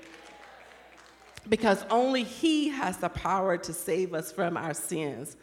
because 1.48 1.84
only 1.90 2.22
He 2.22 2.68
has 2.68 2.98
the 2.98 3.08
power 3.08 3.56
to 3.58 3.72
save 3.72 4.14
us 4.14 4.32
from 4.32 4.56
our 4.56 4.74
sins. 4.74 5.36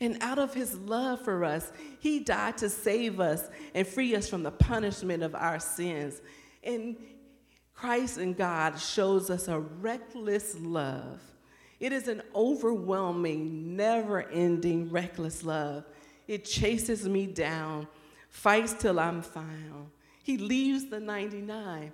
And 0.00 0.18
out 0.20 0.38
of 0.38 0.54
His 0.54 0.76
love 0.78 1.22
for 1.22 1.44
us, 1.44 1.72
He 2.00 2.20
died 2.20 2.58
to 2.58 2.68
save 2.68 3.20
us 3.20 3.48
and 3.74 3.86
free 3.86 4.14
us 4.16 4.28
from 4.28 4.42
the 4.42 4.50
punishment 4.50 5.22
of 5.22 5.34
our 5.34 5.60
sins. 5.60 6.20
And 6.62 6.96
Christ 7.74 8.18
and 8.18 8.36
God 8.36 8.78
shows 8.78 9.30
us 9.30 9.48
a 9.48 9.58
reckless 9.58 10.56
love. 10.58 11.20
It 11.80 11.92
is 11.92 12.06
an 12.06 12.22
overwhelming, 12.34 13.76
never 13.76 14.22
ending, 14.22 14.90
reckless 14.90 15.42
love. 15.42 15.84
It 16.28 16.44
chases 16.44 17.08
me 17.08 17.26
down, 17.26 17.88
fights 18.28 18.72
till 18.74 19.00
I'm 19.00 19.20
found. 19.20 19.90
He 20.22 20.38
leaves 20.38 20.86
the 20.86 21.00
99, 21.00 21.92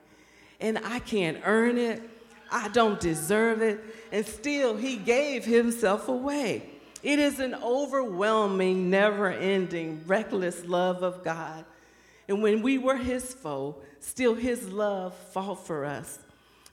and 0.61 0.79
I 0.85 0.99
can't 0.99 1.39
earn 1.45 1.79
it. 1.79 2.03
I 2.51 2.69
don't 2.69 2.99
deserve 2.99 3.63
it. 3.63 3.81
And 4.13 4.27
still, 4.27 4.77
he 4.77 4.97
gave 4.97 5.45
himself 5.45 6.09
away. 6.09 6.71
It 7.03 7.19
is 7.19 7.39
an 7.39 7.55
overwhelming, 7.55 8.91
never 8.91 9.29
ending, 9.29 10.03
reckless 10.07 10.65
love 10.65 11.03
of 11.03 11.23
God. 11.23 11.65
And 12.27 12.43
when 12.43 12.63
we 12.63 12.79
were 12.79 12.97
his 12.97 13.33
foe, 13.33 13.77
still 14.01 14.35
his 14.35 14.69
love 14.69 15.15
fought 15.33 15.67
for 15.67 15.85
us 15.85 16.19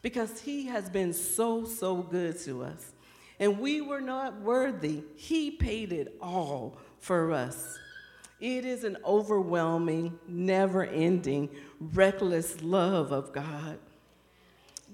because 0.02 0.42
he 0.42 0.68
has 0.68 0.90
been 0.90 1.14
so, 1.14 1.66
so 1.66 1.98
good 1.98 2.40
to 2.42 2.64
us. 2.64 2.92
And 3.40 3.60
we 3.60 3.82
were 3.82 4.02
not 4.02 4.40
worthy. 4.42 5.04
He 5.16 5.52
paid 5.52 5.92
it 5.92 6.16
all 6.22 6.78
for 7.00 7.32
us. 7.32 7.78
It 8.40 8.66
is 8.66 8.84
an 8.84 8.98
overwhelming, 9.06 10.20
never 10.28 10.84
ending, 10.84 11.50
reckless 11.80 12.62
love 12.62 13.12
of 13.12 13.32
God. 13.32 13.80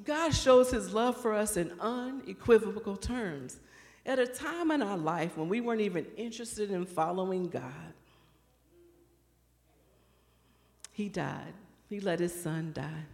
God 0.03 0.33
shows 0.33 0.71
his 0.71 0.93
love 0.93 1.17
for 1.17 1.33
us 1.33 1.57
in 1.57 1.71
unequivocal 1.79 2.97
terms 2.97 3.59
at 4.05 4.19
a 4.19 4.27
time 4.27 4.71
in 4.71 4.81
our 4.81 4.97
life 4.97 5.37
when 5.37 5.49
we 5.49 5.61
weren't 5.61 5.81
even 5.81 6.05
interested 6.17 6.71
in 6.71 6.85
following 6.85 7.47
God. 7.47 7.93
He 10.91 11.09
died. 11.09 11.53
He 11.89 11.99
let 11.99 12.19
his 12.19 12.33
son 12.33 12.71
die 12.73 13.05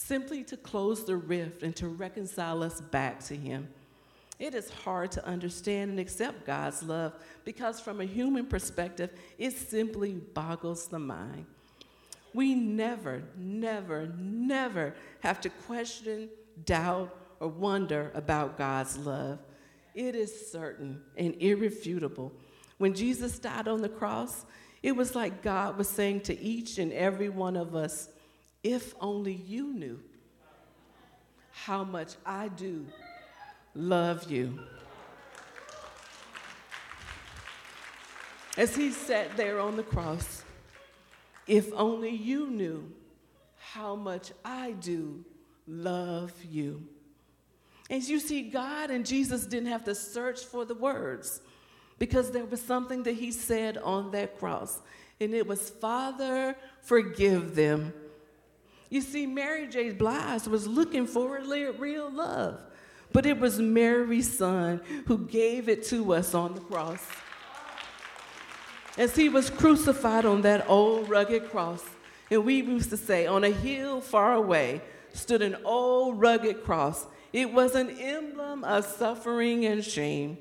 simply 0.00 0.42
to 0.42 0.56
close 0.56 1.04
the 1.04 1.16
rift 1.16 1.62
and 1.62 1.76
to 1.76 1.86
reconcile 1.86 2.62
us 2.62 2.80
back 2.80 3.22
to 3.22 3.36
him. 3.36 3.68
It 4.38 4.54
is 4.54 4.70
hard 4.70 5.12
to 5.12 5.26
understand 5.26 5.90
and 5.90 6.00
accept 6.00 6.46
God's 6.46 6.82
love 6.82 7.12
because, 7.44 7.78
from 7.78 8.00
a 8.00 8.06
human 8.06 8.46
perspective, 8.46 9.10
it 9.36 9.52
simply 9.52 10.14
boggles 10.14 10.88
the 10.88 10.98
mind. 10.98 11.44
We 12.32 12.54
never, 12.54 13.22
never, 13.36 14.08
never 14.16 14.94
have 15.20 15.40
to 15.42 15.50
question, 15.50 16.28
doubt, 16.64 17.16
or 17.40 17.48
wonder 17.48 18.10
about 18.14 18.58
God's 18.58 18.96
love. 18.98 19.38
It 19.94 20.14
is 20.14 20.50
certain 20.50 21.02
and 21.16 21.34
irrefutable. 21.40 22.32
When 22.78 22.94
Jesus 22.94 23.38
died 23.38 23.66
on 23.66 23.82
the 23.82 23.88
cross, 23.88 24.44
it 24.82 24.92
was 24.92 25.14
like 25.14 25.42
God 25.42 25.76
was 25.76 25.88
saying 25.88 26.22
to 26.22 26.40
each 26.40 26.78
and 26.78 26.92
every 26.92 27.28
one 27.28 27.56
of 27.56 27.74
us, 27.74 28.08
If 28.62 28.94
only 29.00 29.34
you 29.34 29.72
knew 29.72 30.00
how 31.50 31.84
much 31.84 32.14
I 32.24 32.48
do 32.48 32.86
love 33.74 34.30
you. 34.30 34.60
As 38.56 38.74
he 38.74 38.90
sat 38.90 39.36
there 39.36 39.60
on 39.60 39.76
the 39.76 39.82
cross, 39.82 40.44
if 41.50 41.72
only 41.74 42.10
you 42.10 42.48
knew 42.48 42.90
how 43.56 43.96
much 43.96 44.32
I 44.44 44.72
do 44.72 45.24
love 45.66 46.32
you. 46.48 46.86
As 47.90 48.08
you 48.08 48.20
see, 48.20 48.42
God 48.42 48.90
and 48.90 49.04
Jesus 49.04 49.46
didn't 49.46 49.68
have 49.68 49.84
to 49.84 49.94
search 49.94 50.44
for 50.44 50.64
the 50.64 50.74
words 50.74 51.40
because 51.98 52.30
there 52.30 52.44
was 52.44 52.62
something 52.62 53.02
that 53.02 53.14
he 53.14 53.32
said 53.32 53.76
on 53.78 54.12
that 54.12 54.38
cross, 54.38 54.80
and 55.20 55.34
it 55.34 55.46
was, 55.46 55.68
Father, 55.68 56.56
forgive 56.82 57.54
them. 57.54 57.92
You 58.88 59.00
see, 59.00 59.26
Mary 59.26 59.66
J. 59.66 59.90
Blige 59.90 60.46
was 60.46 60.66
looking 60.66 61.06
for 61.06 61.40
real 61.40 62.10
love 62.10 62.60
but 63.12 63.26
it 63.26 63.38
was 63.38 63.58
Mary's 63.58 64.38
son 64.38 64.80
who 65.06 65.18
gave 65.26 65.68
it 65.68 65.84
to 65.86 66.14
us 66.14 66.34
on 66.34 66.54
the 66.54 66.60
cross. 66.60 67.04
As 69.00 69.16
he 69.16 69.30
was 69.30 69.48
crucified 69.48 70.26
on 70.26 70.42
that 70.42 70.68
old 70.68 71.08
rugged 71.08 71.48
cross, 71.50 71.82
and 72.30 72.44
we 72.44 72.56
used 72.56 72.90
to 72.90 72.98
say, 72.98 73.26
on 73.26 73.44
a 73.44 73.50
hill 73.50 74.02
far 74.02 74.34
away 74.34 74.82
stood 75.14 75.40
an 75.40 75.56
old 75.64 76.20
rugged 76.20 76.64
cross. 76.64 77.06
It 77.32 77.50
was 77.50 77.74
an 77.74 77.88
emblem 77.98 78.62
of 78.62 78.84
suffering 78.84 79.64
and 79.64 79.82
shame. 79.82 80.36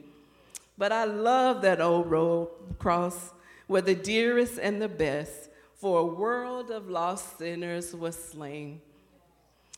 But 0.78 0.91
I 0.91 1.06
love 1.06 1.62
that 1.62 1.80
old 1.80 2.12
road 2.12 2.50
cross 2.80 3.32
where 3.67 3.82
the 3.82 3.95
dearest 3.95 4.60
and 4.60 4.82
the 4.82 4.89
best 4.89 5.50
for 5.76 6.02
a 6.02 6.06
world 6.06 6.69
of 6.69 6.89
lost 6.89 7.38
sinners 7.38 7.95
was 7.95 8.22
slain. 8.22 8.82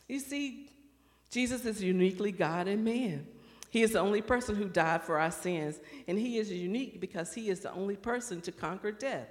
You 0.08 0.18
see, 0.18 0.70
Jesus 1.30 1.64
is 1.64 1.80
uniquely 1.80 2.32
God 2.32 2.66
and 2.66 2.84
man. 2.84 3.28
He 3.72 3.80
is 3.80 3.92
the 3.92 4.00
only 4.00 4.20
person 4.20 4.54
who 4.54 4.68
died 4.68 5.02
for 5.02 5.18
our 5.18 5.30
sins, 5.30 5.80
and 6.06 6.18
he 6.18 6.36
is 6.36 6.52
unique 6.52 7.00
because 7.00 7.32
he 7.32 7.48
is 7.48 7.60
the 7.60 7.72
only 7.72 7.96
person 7.96 8.42
to 8.42 8.52
conquer 8.52 8.92
death. 8.92 9.28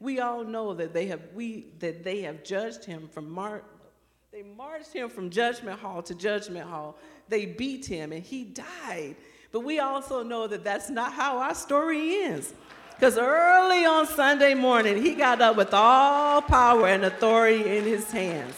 We 0.00 0.18
all 0.18 0.42
know 0.42 0.74
that 0.74 0.92
they 0.92 1.06
have 1.06 1.20
we 1.32 1.68
that 1.78 2.02
they 2.02 2.22
have 2.22 2.42
judged 2.42 2.84
him 2.84 3.06
from 3.06 3.30
mar- 3.30 3.62
they 4.32 4.42
marched 4.42 4.92
him 4.92 5.08
from 5.08 5.30
judgment 5.30 5.78
hall 5.78 6.02
to 6.02 6.14
judgment 6.16 6.68
hall. 6.68 6.98
They 7.28 7.46
beat 7.46 7.86
him 7.86 8.10
and 8.10 8.24
he 8.24 8.42
died. 8.42 9.14
But 9.52 9.60
we 9.60 9.78
also 9.78 10.24
know 10.24 10.48
that 10.48 10.64
that's 10.64 10.90
not 10.90 11.12
how 11.12 11.38
our 11.38 11.54
story 11.54 12.24
ends. 12.24 12.52
Because 12.96 13.16
early 13.16 13.84
on 13.84 14.08
Sunday 14.08 14.54
morning, 14.54 15.00
he 15.00 15.14
got 15.14 15.40
up 15.40 15.54
with 15.54 15.72
all 15.72 16.42
power 16.42 16.88
and 16.88 17.04
authority 17.04 17.76
in 17.76 17.84
his 17.84 18.10
hands. 18.10 18.56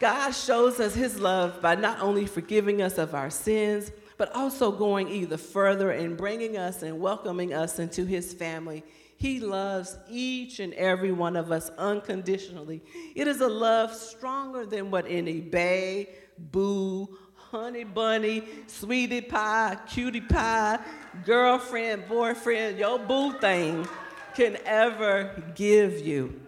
God 0.00 0.30
shows 0.30 0.78
us 0.80 0.94
his 0.94 1.18
love 1.18 1.60
by 1.60 1.74
not 1.74 2.00
only 2.00 2.26
forgiving 2.26 2.82
us 2.82 2.98
of 2.98 3.14
our 3.14 3.30
sins, 3.30 3.90
but 4.16 4.34
also 4.34 4.70
going 4.70 5.08
either 5.08 5.36
further 5.36 5.90
and 5.90 6.16
bringing 6.16 6.56
us 6.56 6.82
and 6.82 7.00
welcoming 7.00 7.54
us 7.54 7.78
into 7.78 8.04
his 8.04 8.32
family. 8.32 8.84
He 9.16 9.40
loves 9.40 9.98
each 10.08 10.60
and 10.60 10.72
every 10.74 11.10
one 11.10 11.34
of 11.34 11.50
us 11.50 11.70
unconditionally. 11.78 12.82
It 13.16 13.26
is 13.26 13.40
a 13.40 13.48
love 13.48 13.94
stronger 13.94 14.64
than 14.64 14.90
what 14.90 15.06
any 15.08 15.40
bae, 15.40 16.08
boo, 16.38 17.18
honey 17.34 17.84
bunny, 17.84 18.44
sweetie 18.66 19.22
pie, 19.22 19.76
cutie 19.88 20.20
pie, 20.20 20.78
girlfriend, 21.24 22.06
boyfriend, 22.06 22.78
your 22.78 22.98
boo 22.98 23.32
thing 23.38 23.88
can 24.34 24.56
ever 24.64 25.42
give 25.56 26.06
you. 26.06 26.40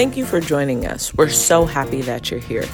Thank 0.00 0.16
you 0.16 0.24
for 0.24 0.40
joining 0.40 0.86
us. 0.86 1.12
We're 1.12 1.28
so 1.28 1.66
happy 1.66 2.00
that 2.00 2.30
you're 2.30 2.40
here. 2.40 2.64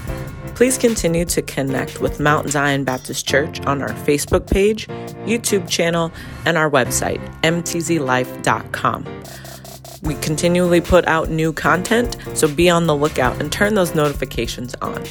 Please 0.54 0.78
continue 0.78 1.24
to 1.24 1.42
connect 1.42 2.00
with 2.00 2.20
Mount 2.20 2.50
Zion 2.50 2.84
Baptist 2.84 3.26
Church 3.26 3.60
on 3.62 3.82
our 3.82 3.88
Facebook 3.88 4.48
page, 4.48 4.86
YouTube 5.26 5.68
channel, 5.68 6.12
and 6.44 6.56
our 6.56 6.70
website, 6.70 7.18
mtzlife.com. 7.42 9.22
We 10.02 10.14
continually 10.14 10.80
put 10.80 11.04
out 11.08 11.28
new 11.28 11.52
content, 11.52 12.16
so 12.34 12.46
be 12.46 12.70
on 12.70 12.86
the 12.86 12.94
lookout 12.94 13.40
and 13.40 13.50
turn 13.50 13.74
those 13.74 13.92
notifications 13.92 14.76
on. 14.76 15.04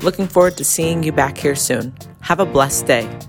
Looking 0.00 0.26
forward 0.26 0.56
to 0.56 0.64
seeing 0.64 1.04
you 1.04 1.12
back 1.12 1.38
here 1.38 1.54
soon. 1.54 1.94
Have 2.22 2.40
a 2.40 2.44
blessed 2.44 2.86
day. 2.86 3.20